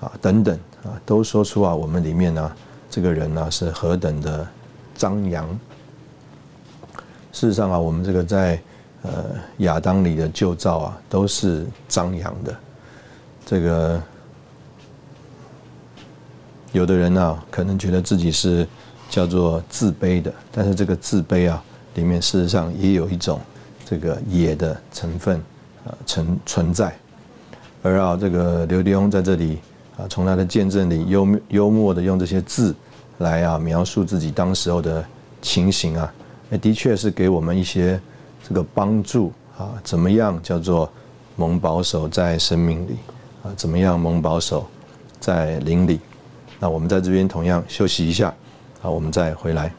[0.00, 2.52] 啊等等啊，都说出啊，我们里面呢，
[2.90, 4.46] 这个人呢是何等的
[4.94, 5.48] 张扬。
[7.32, 8.60] 事实上啊，我们这个在
[9.02, 9.24] 呃
[9.58, 12.54] 亚当里的旧造啊，都是张扬的。
[13.44, 14.02] 这个
[16.72, 18.66] 有的人呢，可能觉得自己是
[19.10, 21.62] 叫做自卑的，但是这个自卑啊，
[21.94, 23.40] 里面事实上也有一种
[23.84, 25.36] 这个野的成分
[25.84, 26.96] 啊存存在。
[27.82, 29.58] 而啊，这个刘迪翁在这里
[29.98, 32.74] 啊，从他的见证里幽幽默的用这些字
[33.18, 35.04] 来啊描述自己当时候的
[35.42, 36.14] 情形啊，
[36.48, 38.00] 那的确是给我们一些
[38.48, 40.90] 这个帮助啊，怎么样叫做
[41.36, 42.96] 蒙保守在生命里。
[43.42, 44.64] 啊，怎么样蒙保守，
[45.18, 45.98] 在灵里？
[46.60, 48.32] 那我们在这边同样休息一下，
[48.80, 49.72] 啊，我们再回来。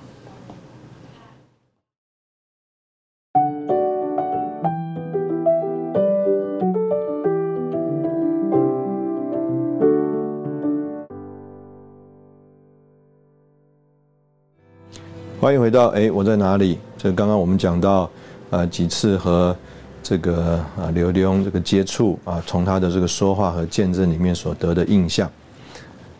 [15.39, 16.77] 欢迎回到哎，我在哪里？
[16.97, 18.09] 这刚刚我们讲到
[18.49, 19.55] 啊几次和。
[20.03, 25.31] 这个啊，刘迪翁这个接触啊，从他的这个说话和见证里面所得的印象。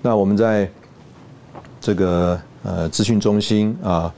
[0.01, 0.69] 那我们在
[1.81, 4.11] 这个呃资讯中心啊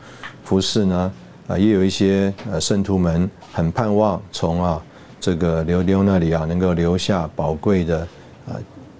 [0.43, 1.12] 服侍呢
[1.47, 4.82] 啊，也有一些呃圣徒们很盼望从啊
[5.19, 7.99] 这个刘迪翁那里啊能够留下宝贵的
[8.47, 8.54] 啊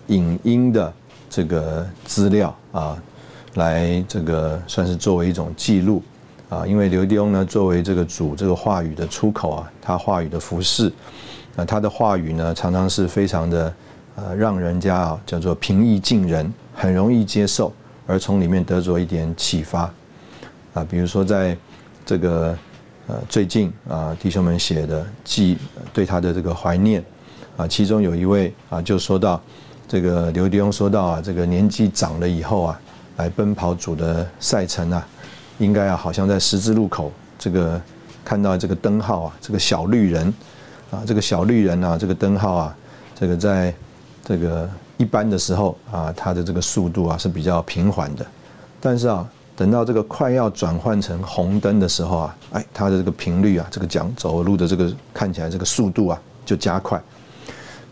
[0.08, 0.91] 影音的
[1.30, 2.97] 这个资料啊，
[3.54, 6.01] 来这个算是作为一种记录。
[6.47, 10.93] 啊，因为刘迪翁呢，作为这个主这个话语的出口啊，他话语的服饰，
[11.55, 13.73] 啊，他的话语呢，常常是非常的，
[14.15, 17.73] 呃，让人家啊叫做平易近人，很容易接受，
[18.05, 19.91] 而从里面得着一点启发，
[20.75, 21.58] 啊，比如说在
[22.05, 22.55] 这个
[23.08, 25.58] 呃最近啊弟兄们写的记
[25.91, 27.03] 对他的这个怀念，
[27.58, 29.41] 啊，其中有一位啊就说到
[29.88, 32.79] 这个刘迪翁说到啊，这个年纪长了以后啊，
[33.17, 35.08] 来奔跑主的赛程啊。
[35.57, 37.81] 应该啊，好像在十字路口，这个
[38.23, 40.33] 看到这个灯号啊，这个小绿人
[40.91, 42.77] 啊，这个小绿人啊，这个灯号啊，
[43.13, 43.73] 这个在
[44.23, 48.25] 这个一般的时候啊，它的这个速度啊是比较平缓的。
[48.81, 57.01] 但是啊，等到这个快要转换成红灯的时候啊，哎，它的这个频率啊，这个讲走路的这个看起来这个速度啊就加快。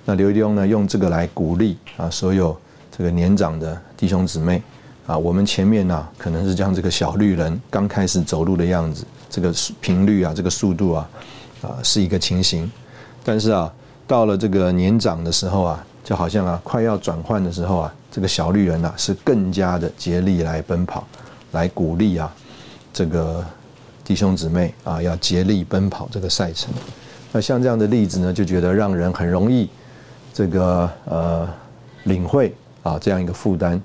[0.06, 2.56] 那刘弟兄呢用这个来鼓励啊所有
[2.92, 4.62] 这个年长的弟兄姊妹
[5.06, 11.10] 啊，我们前面呢可能是像这个小绿人刚开始走路的样子，这个频率啊，这个速度啊
[11.62, 12.72] 啊是一个情形，
[13.24, 13.72] 但是啊
[14.08, 21.06] 到了这个年长的时候啊，就好像啊快要转换的时候啊，这个小绿人呐是更加的竭力来奔跑。
[21.52, 22.34] 来鼓励啊，
[22.92, 23.46] 这个
[24.04, 26.74] 弟兄姊妹啊，要竭力奔跑这个赛程。
[27.32, 29.70] 那像这样的例子呢，就觉得让人很容易
[30.34, 31.48] 这个呃
[32.06, 33.80] 领会啊这样一个负担。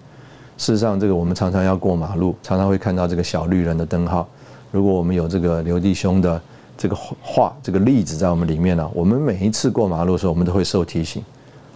[0.59, 4.29] 事实上，这个我们常常要过马路，常常会看到这个小绿人的灯号。
[4.73, 6.38] 如果我们有这个刘弟兄的
[6.77, 11.23] 这个话、这个例子在我们里面呢，我们每一次过马路的时候，我们都会受提醒。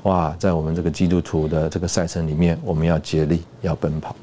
[0.02, 4.14] 哇，在我们这个基督徒的这个赛程里面，我们要竭力要奔跑。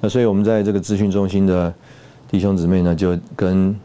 [0.00, 1.72] 那所以，我们在这个资讯中心的
[2.30, 3.78] 弟兄姊妹呢，就跟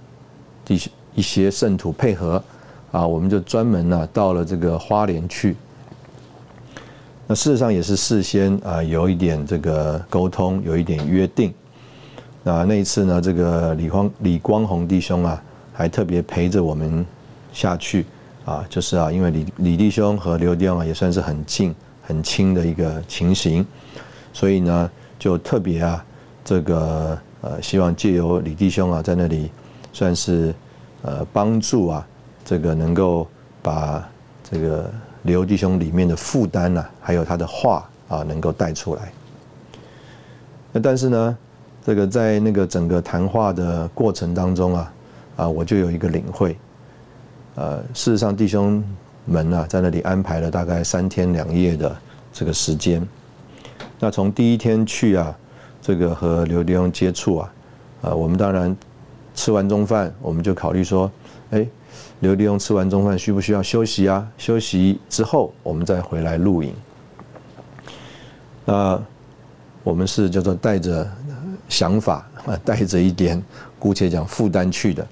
[0.63, 2.41] 弟兄一些圣徒配合，
[2.93, 5.57] 啊，我们就专门呢到了这个花莲去。
[7.27, 11.53] 那事实上也是事先啊有一点这个沟通，有一点约定。
[12.43, 15.41] 那那一次呢，这个李光李光宏弟兄啊，
[15.73, 17.05] 还特别陪着我们
[17.51, 18.05] 下去，
[18.45, 23.65] 啊，就是啊，因为李李弟兄和刘弟兄啊也算是很近很亲的一个情形，
[24.33, 24.89] 所以呢。
[25.17, 26.05] 就特别啊，
[26.43, 29.49] 这个呃，希望借由李弟兄啊，在那里
[29.93, 30.53] 算是
[31.03, 32.05] 呃帮助啊，
[32.43, 33.25] 这个能够
[33.63, 34.07] 把
[34.43, 34.91] 这个
[35.25, 39.11] 刘弟兄里面的负担呐，还有他的话啊，能够带出来。
[40.71, 41.37] 那但是呢，
[41.83, 44.93] 这个在那个整个谈话的过程当中啊，
[45.35, 46.55] 啊，我就有一个领会，
[47.55, 48.83] 呃，事实上弟兄
[49.25, 51.95] 们啊，在那里安排了大概三天两夜的
[52.31, 53.05] 这个时间。
[53.99, 55.35] 那从第一天去啊，
[55.81, 57.53] 这个和刘弟兄接触啊，
[58.03, 58.75] 啊，我们当然
[59.33, 61.09] 吃完中饭，我们就考虑说，
[61.49, 61.65] 哎，
[62.21, 64.25] 刘弟兄吃完中饭需不需要休息啊？
[64.37, 66.73] 休息之后，我们再回来录影。
[68.63, 68.99] 那
[69.83, 71.07] 我们是叫做带着
[71.69, 73.41] 想法啊， 带着一点
[73.77, 75.05] 姑且讲负担去的，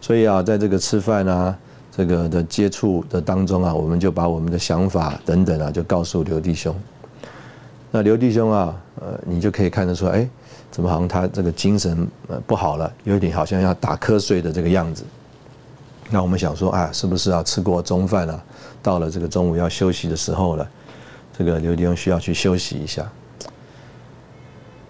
[0.00, 1.56] 所以啊，在这个吃饭啊，
[1.90, 6.74] 这个的接触的当中啊，我们就把我们的想法等等啊，就告诉刘弟兄。
[7.90, 10.28] 那刘弟兄啊，呃，你就可以看得出，哎，
[10.70, 12.06] 怎么好像他这个精神
[12.46, 15.04] 不好了，有点好像要打瞌睡的这个样子。
[16.10, 18.44] 那我们想说，啊，是不是啊吃过中饭了，
[18.82, 20.68] 到了这个中午要休息的时候了，
[21.36, 23.06] 这个刘弟兄需要去休息一下。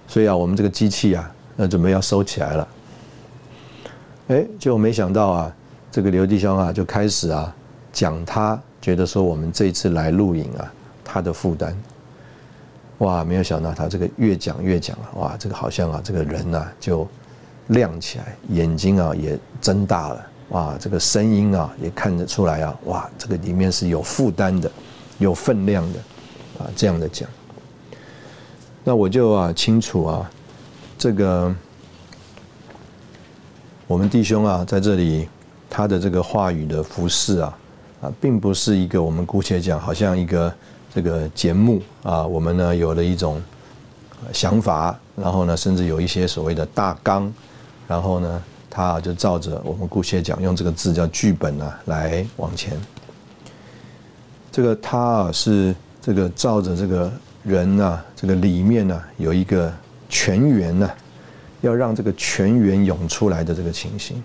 [0.07, 2.69] 所以啊，我们这个机器啊，那准备要收起来了。
[4.29, 5.57] 哎，就没想到啊，
[5.91, 7.55] 这个刘弟兄啊就开始啊
[7.93, 10.73] 讲他觉得说我们这一次来录影啊，
[11.05, 11.77] 他的负担。
[12.99, 17.07] 哇，没有想到他这个越讲越讲啊，哇，这个好像啊，这个人呐就
[17.69, 24.71] 亮起来，眼睛啊也睁大了，哇，这个声音啊也看得出来啊，哇，这个里面是有负担的，
[25.19, 25.99] 有分量的，
[26.59, 27.29] 啊，这样的讲。
[28.85, 30.31] 那我就啊清楚啊，
[30.97, 31.55] 这个
[33.87, 35.29] 我们弟兄啊在这里
[35.69, 37.59] 他的这个话语的服饰啊，
[38.01, 40.53] 啊，并不是一个我们姑且讲，好像一个。
[40.95, 43.41] 这个节目啊，我们呢有了一种
[44.33, 47.33] 想法，然后呢，甚至有一些所谓的大纲，
[47.87, 52.79] 然后呢，他就照着我们姑且讲，用这个字叫剧本啊，来往前。
[54.51, 57.13] 这个他啊是这个照着这个
[57.45, 59.73] 人啊，这个里面呢有一个
[60.09, 60.91] 全员呢，
[61.61, 64.23] 要让这个全员涌出来的这个情形。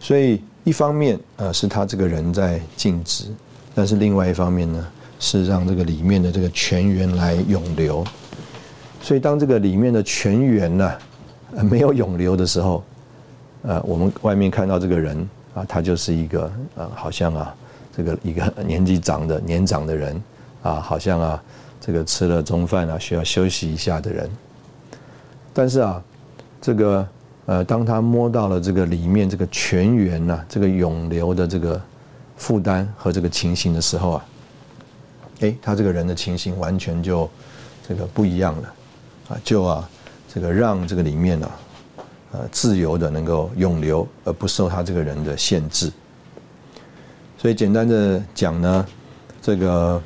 [0.00, 3.24] 所以一方面啊，是他这个人在静止。
[3.74, 4.86] 但是另外一方面呢，
[5.18, 8.04] 是让这个里面的这个泉源来涌流。
[9.00, 10.92] 所以当这个里面的泉源呢
[11.62, 12.82] 没有涌流的时候，
[13.62, 17.54] 呃，我们外面看到这个人啊，他就是一个呃，好像啊，
[17.96, 20.22] 这个一个年纪长的年长的人
[20.62, 21.42] 啊，好像啊，
[21.80, 24.30] 这个吃了中饭啊，需要休息一下的人。
[25.52, 26.02] 但是啊，
[26.60, 27.08] 这个
[27.46, 31.80] 呃，当他摸到了这个里面这个泉源呐，这个涌流的这个。
[32.34, 34.24] 负担和这个情形的时候啊，
[35.42, 37.30] 哎，他这个人的情形完全就
[37.86, 38.74] 这个不一样了
[39.28, 39.88] 啊，就啊，
[40.32, 41.50] 这个让这个里面呢，
[42.32, 45.92] 呃，自由的能够涌流，而不受他这个人的限制。
[47.36, 48.86] 所以简单的讲呢，
[49.42, 50.00] 这个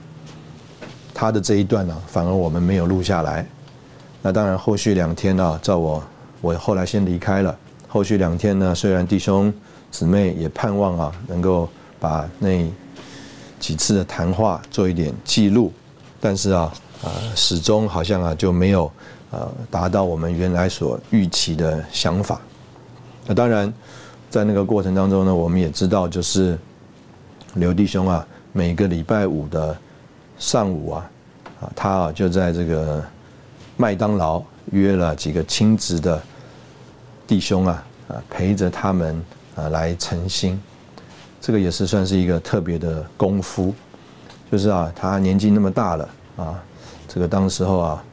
[1.15, 3.47] 他的这一段呢，反而我们没有录下来。
[4.23, 6.03] 那当然，后续两天呢，照我
[6.41, 7.57] 我后来先离开了。
[7.87, 9.53] 后续两天呢，虽然弟兄
[9.91, 11.69] 姊妹也盼望啊，能够。
[11.99, 12.63] 把那
[13.59, 15.73] 几次的谈话做一点记录，
[16.21, 16.71] 但是啊，
[17.03, 18.93] 啊，始终好像啊就没有
[19.31, 22.41] 呃达到我们原来所预期的想法。
[23.27, 23.73] 那当然，
[24.31, 26.59] 在那个过程当中呢，我们也知道，就是
[27.55, 29.77] 刘弟兄啊，每个礼拜五的
[30.39, 31.11] 上午啊，
[31.61, 33.05] 啊，他啊就在这个
[33.77, 36.23] 麦当劳约了几个亲职的
[37.27, 39.25] 弟兄啊，啊，陪着他们
[39.55, 40.61] 啊来诚心。
[41.41, 43.75] 这个也是算是一个特别的功夫，
[44.51, 46.63] 就是啊，他年纪那么大了啊，
[47.09, 48.05] 这个当时候啊，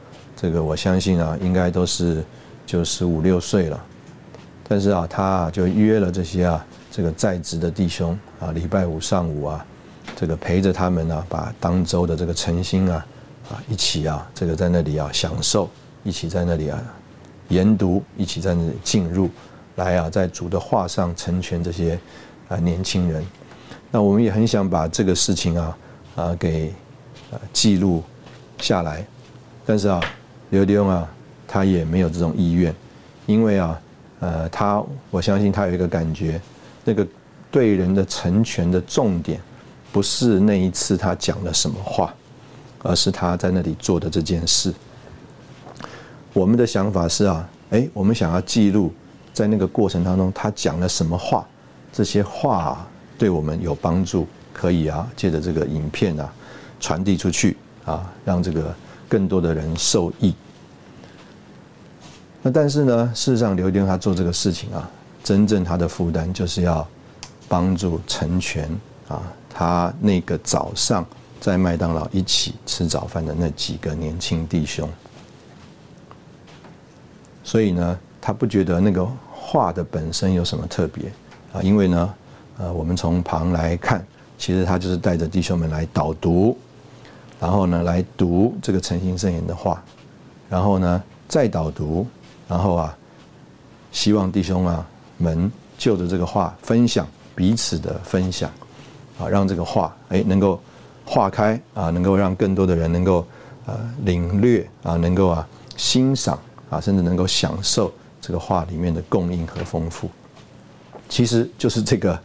[0.44, 2.22] 这个我相信啊，应该都是
[2.66, 3.82] 就十五六岁了。
[4.68, 9.64] 但是啊，他就约了这些啊，这个在职的弟兄啊，礼拜五上午啊，
[10.14, 13.06] 这个陪着他们啊，把当周的这个诚心啊，
[13.48, 15.70] 啊一起啊，这个在那里啊享受，
[16.02, 16.78] 一起在那里啊
[17.48, 19.30] 研读，一起在那里进入，
[19.76, 21.98] 来啊，在主的话上成全这些
[22.50, 23.24] 啊年轻人。
[23.90, 25.78] 那我们也很想把这个事情啊
[26.16, 26.70] 啊给
[27.50, 28.02] 记录
[28.58, 29.06] 下来，
[29.64, 29.98] 但是啊，
[30.54, 31.08] 刘弟兄啊，
[31.46, 32.74] 他也没有这种意愿，
[33.26, 33.80] 因为啊。
[34.20, 36.40] 呃，他我相信他有一个感觉，
[36.82, 37.06] 那个
[37.50, 39.38] 对人的成全的重点，
[39.92, 42.14] 不是那一次他讲了什么话，
[42.82, 44.72] 而是他在那里做的这件事。
[46.32, 48.94] 我们的想法是啊，哎，我们想要记录
[49.34, 51.46] 在那个过程当中他讲了什么话，
[51.92, 52.86] 这些话
[53.18, 56.32] 对我们有帮助，可以啊，借着这个影片啊
[56.80, 58.74] 传递出去啊，让这个
[59.08, 60.34] 更多的人受益。
[62.42, 64.88] 那但是呢，事实上，刘丁他做这个事情啊，
[65.22, 66.86] 真正他的负担就是要
[67.48, 68.68] 帮助成全
[69.08, 71.06] 啊，他那个早上
[71.40, 74.88] 在麦当劳一起吃早饭的那几个年轻弟兄。
[77.42, 81.10] 所以呢，他不觉得那个画的本身有什么特别
[81.52, 82.14] 啊，因为呢，
[82.58, 84.04] 呃，我们从旁来看，
[84.36, 86.58] 其实他就是带着弟兄们来导读，
[87.44, 89.82] 然后呢，来读这个诚心圣言的话，
[90.48, 92.06] 然后呢，再导读。
[92.48, 92.96] 然后啊，
[93.92, 94.86] 希望弟兄啊
[95.18, 98.50] 们就着这个话分享彼此的分享，
[99.18, 100.58] 啊，让这个话哎能够
[101.04, 103.26] 化开啊，能够让更多的人能够
[103.66, 106.38] 呃领略啊，能够啊欣赏
[106.70, 107.92] 啊，甚至能够享受
[108.22, 110.08] 这个话里面的供应和丰富。
[111.10, 112.18] 其实就是这个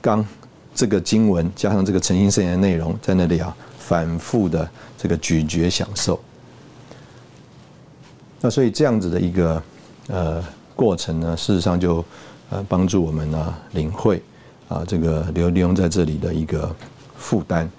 [0.00, 0.26] 刚
[0.74, 3.56] 这个经文加上这个诚心圣言的内容在那里啊
[3.86, 4.68] 反复的
[4.98, 6.18] 这个咀嚼享受。
[8.40, 9.62] 那所以这样子的一个
[10.08, 12.04] 呃过程呢，事实上就
[12.50, 14.20] 呃帮助我们呢领会
[14.68, 16.74] 啊这个刘利用在这里的一个
[17.16, 17.70] 负担。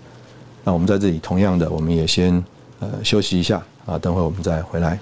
[0.63, 2.43] 那我们在这里同样的，我们也先
[2.79, 4.97] 呃休息一下啊，等会我们再回来。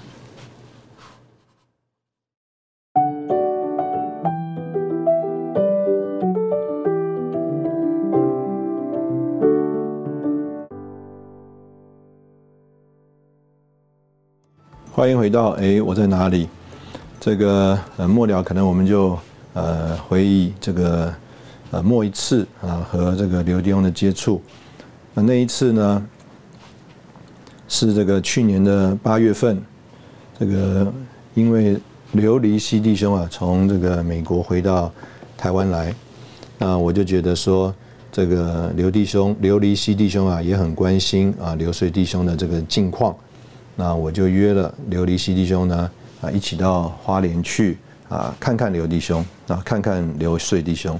[14.96, 16.48] 欢迎回到哎，我在哪里？
[17.20, 19.20] 这个呃末了，可能我们就
[19.52, 21.14] 呃回忆这个
[21.72, 24.42] 呃末一次啊和这个刘弟兄的接触。
[25.14, 26.08] 那那一次呢，
[27.68, 29.62] 是这个去年的八月份，
[30.40, 30.90] 这个
[31.34, 31.78] 因为
[32.14, 34.90] 刘离西弟兄啊从这个美国回到
[35.36, 35.94] 台湾来，
[36.58, 37.76] 那我就觉得说
[38.14, 43.14] 这个刘弟兄刘离西弟兄啊也很关心啊刘穗弟兄的这个近况。
[43.78, 50.98] 那我就约了琉璃西弟兄呢，啊，一起到花莲去啊，看看刘弟兄，啊，看看刘穗弟兄。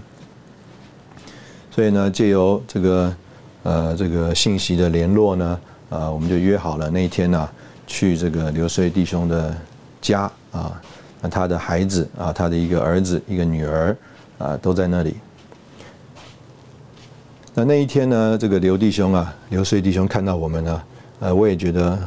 [1.72, 3.16] 所以呢，借由这个
[3.64, 5.60] 呃这个信息的联络呢，
[5.90, 7.50] 啊，我们就约好了那一天呢，
[7.88, 9.56] 去这个刘穗弟兄的
[10.02, 10.82] 家啊，
[11.22, 13.96] 那他的孩子啊，他的一个儿子一个女儿
[14.38, 15.16] 啊，都在那里。
[17.54, 20.84] 那那一天呢，这个刘弟兄啊，刘穗弟兄看到我们呢，
[21.22, 21.98] 呃，我也觉得。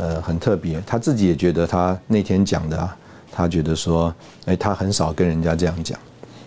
[0.00, 2.96] 呃，很特别，他自己也觉得他那天讲的啊，
[3.30, 4.14] 他觉得说，
[4.46, 5.98] 哎，他很少跟人家这样讲。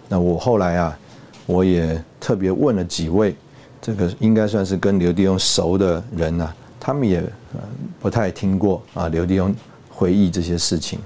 [0.10, 0.98] 那我后来啊，
[1.46, 3.36] 我也特别问了几位，
[3.80, 7.24] 这个应该算是跟刘弟兄熟的人呐，他们也
[8.00, 9.54] 不太听过啊刘弟兄
[9.88, 10.98] 回忆这些事情。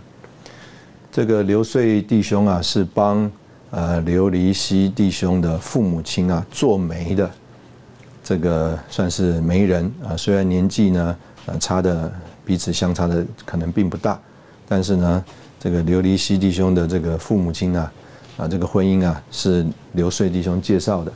[1.12, 3.30] 这个刘穗弟兄啊，是帮
[3.72, 7.30] 呃刘离西弟兄的父母亲啊做媒的，
[8.24, 11.18] 这个算是媒人啊，虽然年纪呢
[11.48, 12.10] 呃差的。
[12.48, 14.18] 彼此相差的可能并不大，
[14.70, 15.26] 但是呢，
[15.60, 17.92] 这个琉璃西弟兄的这个父母亲啊，
[18.38, 21.12] 啊，这个婚姻啊是刘穗弟兄介绍的，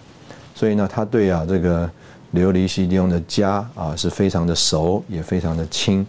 [0.53, 1.89] 所以呢，他对啊这个
[2.33, 6.05] 琉璃西弟兄的家啊是非常的熟，也非常的亲。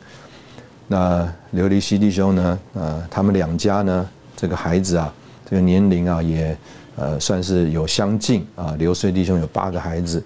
[0.89, 1.23] 那
[1.55, 5.15] 琉璃西弟兄呢，呃，他们两家呢，这个孩子啊，
[5.49, 6.59] 这个年龄啊也
[6.97, 8.75] 呃算是有相近啊。
[8.77, 10.23] 刘穗弟兄有八个孩子，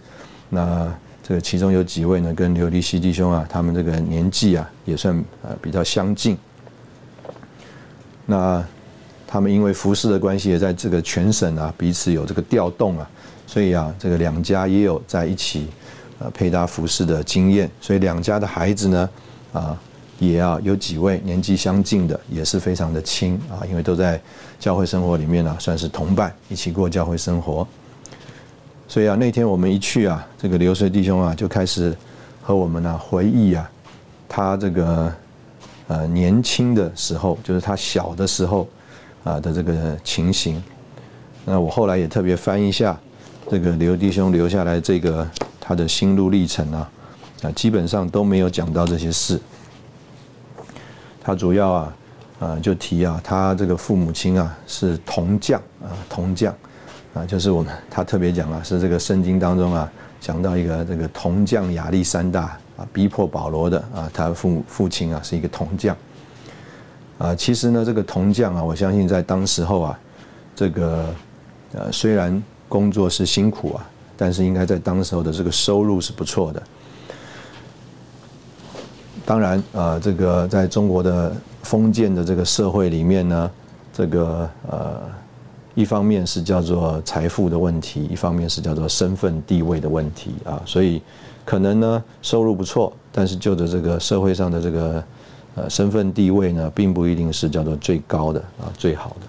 [0.48, 0.90] 那
[1.26, 5.12] 这个其中有几位呢，跟刘立希弟兄啊，他们这个年纪啊，也算
[5.42, 6.38] 呃比较相近。
[8.24, 8.64] 那
[9.26, 13.10] 他们因为服饰的关系，也在这个全省啊，彼此有这个调动啊，
[13.44, 15.66] 所以啊，这个两家也有在一起
[16.20, 19.10] 呃配搭服饰的经验，所以两家的孩子呢，
[19.52, 19.76] 啊，
[20.20, 24.20] 也啊有几位年纪相近的，也是非常的亲啊，因为都在
[24.60, 27.66] 教会生活里面呢，算是同伴，一起过教会生活。
[28.88, 31.94] 所以啊，那天我们一去啊，这个流水弟兄啊，就开始
[32.40, 33.68] 和我们呢回忆啊，
[34.28, 35.12] 他这个
[35.88, 38.68] 呃年轻的时候，就是他小的时候
[39.24, 40.62] 啊的这个情形。
[41.44, 42.96] 那我后来也特别翻一下
[43.50, 45.28] 这个刘弟兄留下来这个
[45.60, 46.90] 他的心路历程啊，
[47.42, 49.40] 啊基本上都没有讲到这些事。
[51.20, 51.96] 他主要啊
[52.38, 56.54] 啊就提啊，他这个父母亲啊是铜匠啊铜匠。
[57.16, 59.90] 啊，就是我们他特别讲啊，是这个圣经当中啊，
[60.20, 65.96] 讲到一个这个铜匠亚历山大啊，逼迫保罗的啊，他父父亲啊是一个铜匠。
[67.16, 69.98] 啊，其实呢，这个铜匠啊，我相信在当时候啊，
[70.54, 71.06] 这个
[71.72, 76.62] 呃虽然工作是辛苦啊，但是应该在当时候的这个收入是不错的。
[79.24, 83.50] 当然啊，这个在中国的封建的这个社会里面呢，
[83.90, 85.00] 这个呃。
[85.76, 91.02] 一方面是叫做财富的问题，一方面是叫做身份地位的问题啊，所以
[91.44, 95.04] 可能呢收入不错，但是就着这个社会上的这个
[95.54, 99.26] 呃身份地位呢，并不一定是叫做最高的啊最好的。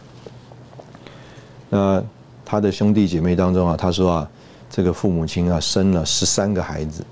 [1.69, 2.03] 那
[2.45, 4.29] 他的兄弟姐妹当中啊，他说啊，
[4.69, 7.03] 这个父母亲啊生了十三个孩子，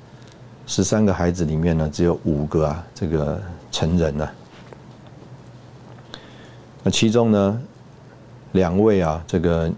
[0.65, 3.37] 十三个孩子里面呢，只有五个啊这个
[3.69, 4.31] 成人啊，
[6.83, 7.61] 那其中呢。
[8.55, 9.69] 两位啊，这个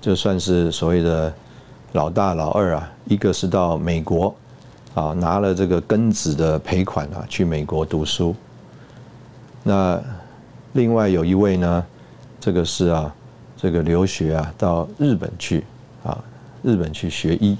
[0.00, 1.32] 就算是所谓的
[1.92, 4.32] 老大老二啊，一个是到美国
[4.94, 8.36] 啊拿了这个庚子的赔款啊去美国读书，
[9.62, 9.98] 那
[10.74, 11.84] 另外有一位呢，
[12.38, 13.12] 这个是啊
[13.56, 15.64] 这个留学啊到日本去
[16.04, 16.22] 啊
[16.62, 17.56] 日本去学医，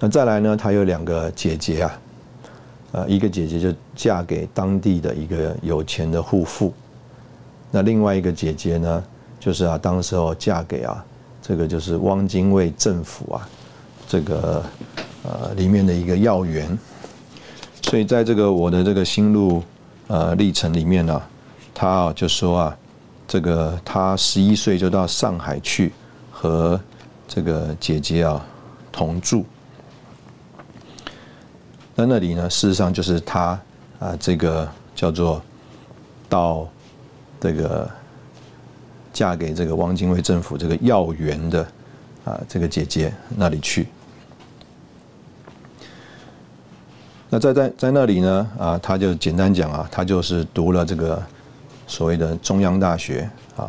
[0.00, 2.00] 那再来呢，他有两个姐姐啊，
[2.90, 6.74] 呃一个姐姐就嫁给当地的一个有钱的户妇。
[7.74, 9.02] 那另外一个姐姐呢，
[9.40, 11.02] 就是啊，当时候嫁给啊，
[11.40, 13.48] 这个就是汪精卫政府啊，
[14.06, 14.62] 这个
[15.22, 16.78] 呃里面的一个要员，
[17.80, 19.62] 所以在这个我的这个心路
[20.06, 21.22] 呃历程里面呢，
[21.72, 22.76] 他啊就说啊，
[23.26, 25.94] 这个他十一岁就到上海去
[26.30, 26.78] 和
[27.26, 28.44] 这个姐姐啊
[28.92, 29.46] 同住，
[31.94, 33.58] 那那里呢，事实上就是他
[33.98, 35.40] 啊这个叫做
[36.28, 36.68] 到。
[37.42, 37.90] 这个
[39.12, 41.66] 嫁给这个汪精卫政府这个要员的
[42.24, 43.88] 啊，这个姐姐那里去。
[47.28, 51.20] 那在在在那里呢啊，他就简单讲啊，他就是读了这个
[51.88, 53.68] 所谓的中央大学啊。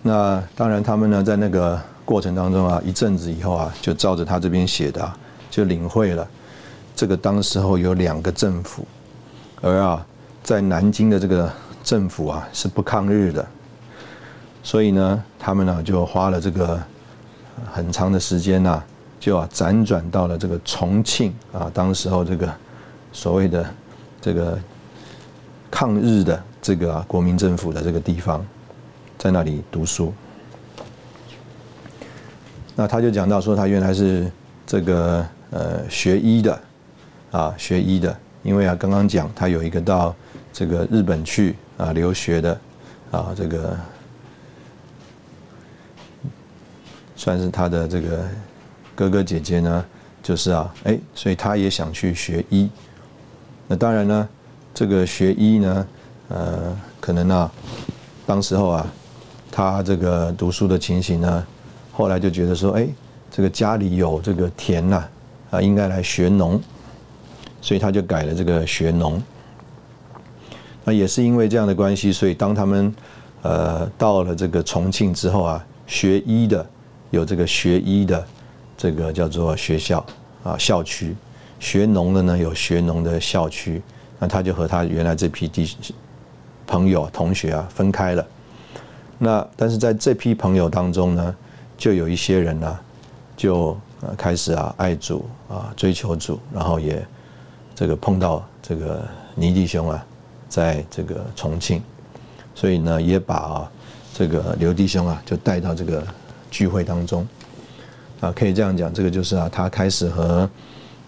[0.00, 5.12] 那当然，他们呢在那个过程当中啊，一阵子以后啊，就照着他这边写的，
[5.50, 6.24] 就领会了
[6.94, 8.86] 这个当时候有两个政府，
[9.60, 10.06] 而啊，
[10.44, 11.52] 在南京的这个。
[11.88, 13.48] 政府啊是不抗日的，
[14.62, 16.78] 所以呢，他们呢就花了这个
[17.72, 18.82] 很长的时间呐，
[19.18, 22.54] 就啊辗转到了这个重庆啊，当时候这个
[23.10, 23.66] 所谓的
[24.20, 24.58] 这个
[25.70, 28.44] 抗日的这个国民政府的这个地方，
[29.16, 30.12] 在那里读书。
[32.76, 34.30] 那他就讲到说，他原来是
[34.66, 36.60] 这个呃学医的
[37.30, 40.14] 啊，学医的，因为啊刚刚讲他有一个到
[40.52, 41.56] 这个日本去。
[41.78, 42.60] 啊，留学的，
[43.12, 43.78] 啊，这个
[47.14, 48.28] 算是他的这个
[48.96, 49.84] 哥哥姐姐呢，
[50.20, 52.68] 就是啊，哎，所以他也想去学医。
[53.68, 54.28] 那当然呢，
[54.74, 55.86] 这个学医呢，
[56.28, 57.50] 呃，可能啊，
[58.26, 58.86] 当时候啊，
[59.52, 61.46] 他这个读书的情形呢，
[61.92, 62.88] 后来就觉得说，哎，
[63.30, 65.04] 这个家里有这个田呐，
[65.52, 66.60] 啊，应该来学农，
[67.60, 69.22] 所以他就改了这个学农。
[70.88, 72.94] 那也是因为这样的关系，所以当他们
[73.42, 76.66] 呃到了这个重庆之后啊，学医的
[77.10, 78.26] 有这个学医的
[78.74, 80.02] 这个叫做学校
[80.42, 81.14] 啊校区，
[81.60, 83.82] 学农的呢有学农的校区，
[84.18, 85.70] 那他就和他原来这批弟
[86.66, 88.26] 朋友同学啊分开了。
[89.18, 91.36] 那但是在这批朋友当中呢，
[91.76, 92.78] 就有一些人呢
[93.36, 93.76] 就
[94.16, 97.06] 开始啊爱主啊追求主，然后也
[97.74, 100.02] 这个碰到这个倪弟兄啊。
[100.48, 101.82] 在这个重庆，
[102.54, 103.70] 所以呢，也把
[104.14, 106.02] 这个刘弟兄啊就带到这个
[106.50, 107.26] 聚会当中。
[108.20, 110.50] 啊，可以这样讲，这个就是啊，他开始和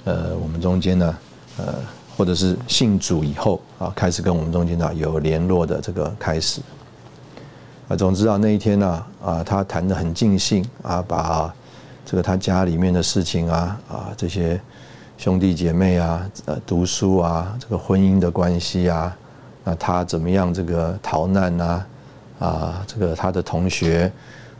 [0.04, 1.18] 呃我们中间呢，
[1.56, 1.74] 呃，
[2.16, 6.60] 或者是信主以后啊，开始跟我们中间呢有联络的这个开始。
[7.88, 11.52] 啊，总之啊，那一天呢，啊，他谈的很尽兴啊，把
[12.06, 14.60] 这个他家里面的事情啊，啊，这些
[15.18, 19.16] 兄弟姐妹啊，呃，读书啊，这个婚姻的关系啊，
[19.64, 21.84] 那他怎么样这个逃难呐，
[22.38, 24.10] 啊，这个他的同学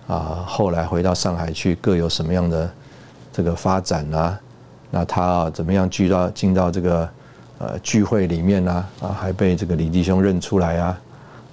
[0.07, 2.71] 啊，后来回到上海去，各有什么样的
[3.33, 4.39] 这个发展啊？
[4.91, 7.09] 那他啊，怎么样聚到进到这个
[7.59, 8.85] 呃聚会里面呢？
[9.01, 11.01] 啊，还被这个李弟兄认出来啊？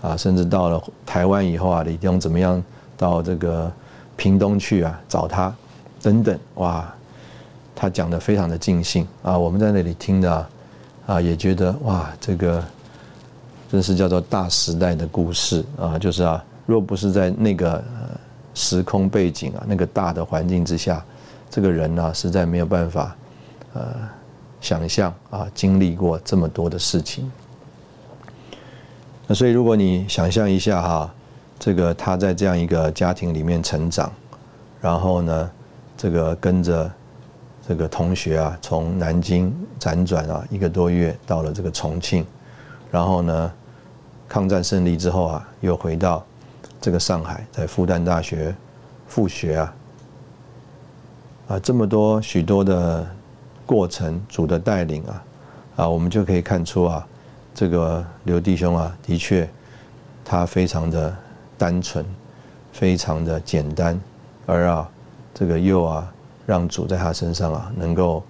[0.01, 2.61] 啊，甚至到了台湾以后啊，李弟兄怎么样
[2.97, 3.71] 到这个
[4.15, 5.53] 屏东去啊找他，
[6.01, 6.91] 等等，哇，
[7.75, 10.47] 他讲的非常的尽兴啊，我们在那里听的
[11.05, 12.63] 啊，也觉得哇，这个
[13.71, 17.83] 真是叫做大时代的故事啊，就是啊，若不是在那个
[18.53, 21.03] 时空背景啊，那个大的环境之下，
[21.49, 23.15] 这个人呢，实在没有办法
[23.73, 23.83] 呃
[24.61, 27.31] 想象啊，经历过这么多的事情。
[29.27, 31.13] 那所以，如果你想象一下哈，
[31.59, 34.11] 这个他在这样一个家庭里面成长，
[34.79, 35.51] 然后呢，
[35.97, 36.89] 这个跟着
[37.67, 42.25] 这个同学啊，从南京辗转啊一个多月到了这个重庆，
[42.91, 43.51] 然后呢，
[44.27, 46.23] 抗战胜利之后啊，又回到
[46.79, 48.55] 这个上海，在复旦大学
[49.07, 49.73] 复学啊，
[51.49, 53.05] 啊，这么多许多的
[53.65, 55.23] 过程，主的带领啊，
[55.77, 57.05] 啊，我们就可以看出啊。
[57.53, 59.49] 这个刘弟兄啊，的确，
[60.23, 61.15] 他非常的
[61.57, 62.05] 单纯，
[62.71, 63.99] 非常的简单，
[64.45, 64.87] 而啊，
[65.33, 66.13] 这个又啊，
[66.45, 68.23] 让主在他身上啊，能够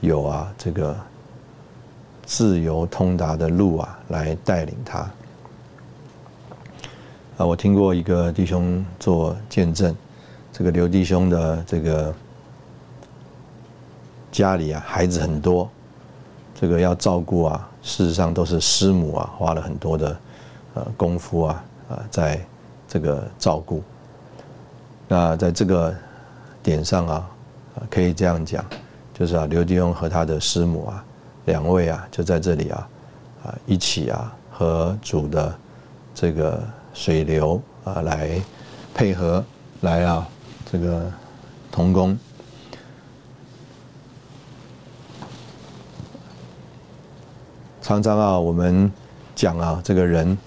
[0.00, 0.96] 有啊这个
[2.30, 4.98] 自由通达的路啊，来带领他。
[7.36, 9.92] 啊，我听过一个弟兄做见证，
[10.52, 12.14] 这个刘弟兄的这个
[14.30, 15.68] 家里啊，孩子很多。
[16.54, 20.16] 这个要照顾啊，事实上都是师母啊，花了很多的
[20.74, 22.40] 呃功夫啊，啊，在
[22.86, 23.82] 这个照顾。
[25.08, 25.92] 那在这个
[26.62, 27.28] 点上啊，
[27.90, 28.64] 可以这样讲，
[29.12, 31.04] 就是啊，刘弟兄和他的师母啊，
[31.46, 32.88] 两位啊，就在这里啊，
[33.44, 35.58] 啊，一起啊，和主的
[36.14, 36.62] 这个
[36.92, 38.40] 水流啊来
[38.94, 39.44] 配合，
[39.80, 40.26] 来啊，
[40.70, 41.10] 这个
[41.72, 42.18] 同工。
[47.82, 48.92] 常常啊，我们
[49.34, 50.38] 讲啊，这个人，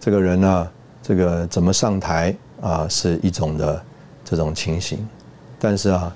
[0.00, 0.70] 这个人呢，
[1.00, 3.80] 这个怎么上台啊，是一种的
[4.24, 5.06] 这种情形，
[5.60, 6.12] 但是啊，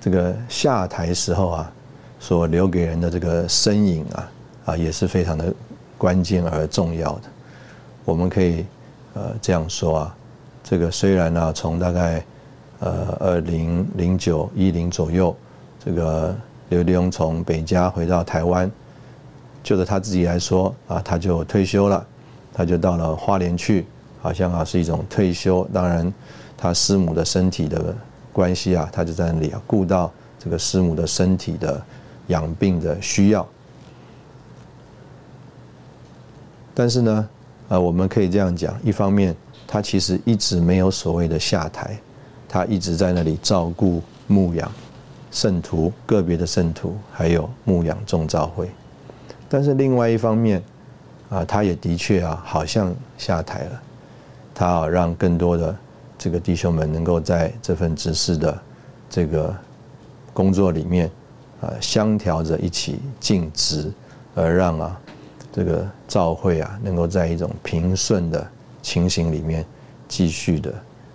[0.00, 1.72] 这个下台时候啊，
[2.20, 4.32] 所留给人的这个身影啊，
[4.66, 5.52] 啊，也是非常的
[5.98, 7.22] 关键而重要的。
[8.04, 8.64] 我们可以
[9.14, 10.16] 呃这样说啊，
[10.62, 12.24] 这个虽然呢，从大概
[12.78, 15.34] 呃二零零九一零左右，
[15.84, 16.32] 这个。
[16.70, 18.70] 刘立勇从北家回到台湾，
[19.60, 22.06] 就着他自己来说啊，他就退休了，
[22.54, 23.84] 他就到了花莲去，
[24.22, 25.68] 好像啊是一种退休。
[25.72, 26.14] 当然，
[26.56, 27.92] 他师母的身体的
[28.32, 31.82] 关系啊，他就在那里啊顾到这个师母的身体的
[32.30, 33.46] 养病的需要。
[36.74, 37.28] 但是呢，
[37.68, 41.96] 啊，我们可以这样讲，一方面他其实一直没有所谓的下台，
[42.48, 44.72] 他一直在那里照顾牧养。
[45.30, 48.68] 圣徒个别的圣徒，还有牧养众召会，
[49.48, 50.60] 但是另外一方面，
[51.28, 53.82] 啊，他也的确啊，好像下台了。
[54.52, 55.76] 他啊，让更多的
[56.18, 58.60] 这个弟兄们能够在这份执事的
[59.08, 59.54] 这个
[60.34, 61.08] 工作里面，
[61.60, 63.92] 啊，相调着一起尽职，
[64.34, 65.00] 而让啊
[65.52, 68.46] 这个召会啊，能够在一种平顺的
[68.82, 69.64] 情形里面
[70.08, 70.72] 继续的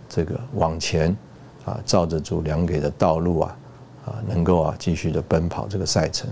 [0.08, 1.16] 这个往前，
[1.66, 3.58] 啊，照着主量给的道路啊。
[4.06, 6.30] 啊，能够啊继续的奔跑这个赛程，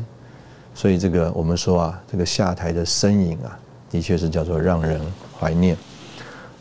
[0.75, 3.57] 所以这个我们说啊，这个下台的身影啊，
[3.89, 5.01] 的确是叫做让人
[5.39, 5.75] 怀念。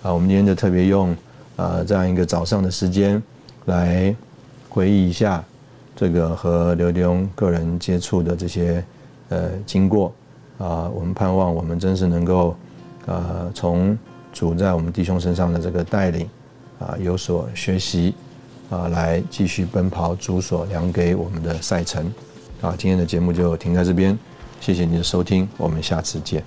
[0.02, 1.14] 啊，我们今天就特别用
[1.56, 3.22] 啊这样一个早上的时间
[3.66, 4.16] 来
[4.70, 5.44] 回忆一下
[5.94, 8.84] 这个和刘弟兄个人接触的这些
[9.28, 10.12] 呃经过。
[10.58, 12.56] 啊，我们盼望我们真是能够
[13.06, 13.98] 啊从
[14.32, 16.28] 主在我们弟兄身上的这个带领
[16.78, 18.14] 啊有所学习。
[18.70, 22.10] 啊，来继续奔跑主所量给我们的赛程。
[22.62, 24.18] 啊，今天的节目就停在这边，
[24.62, 26.42] 谢谢您的收听，我们下次见。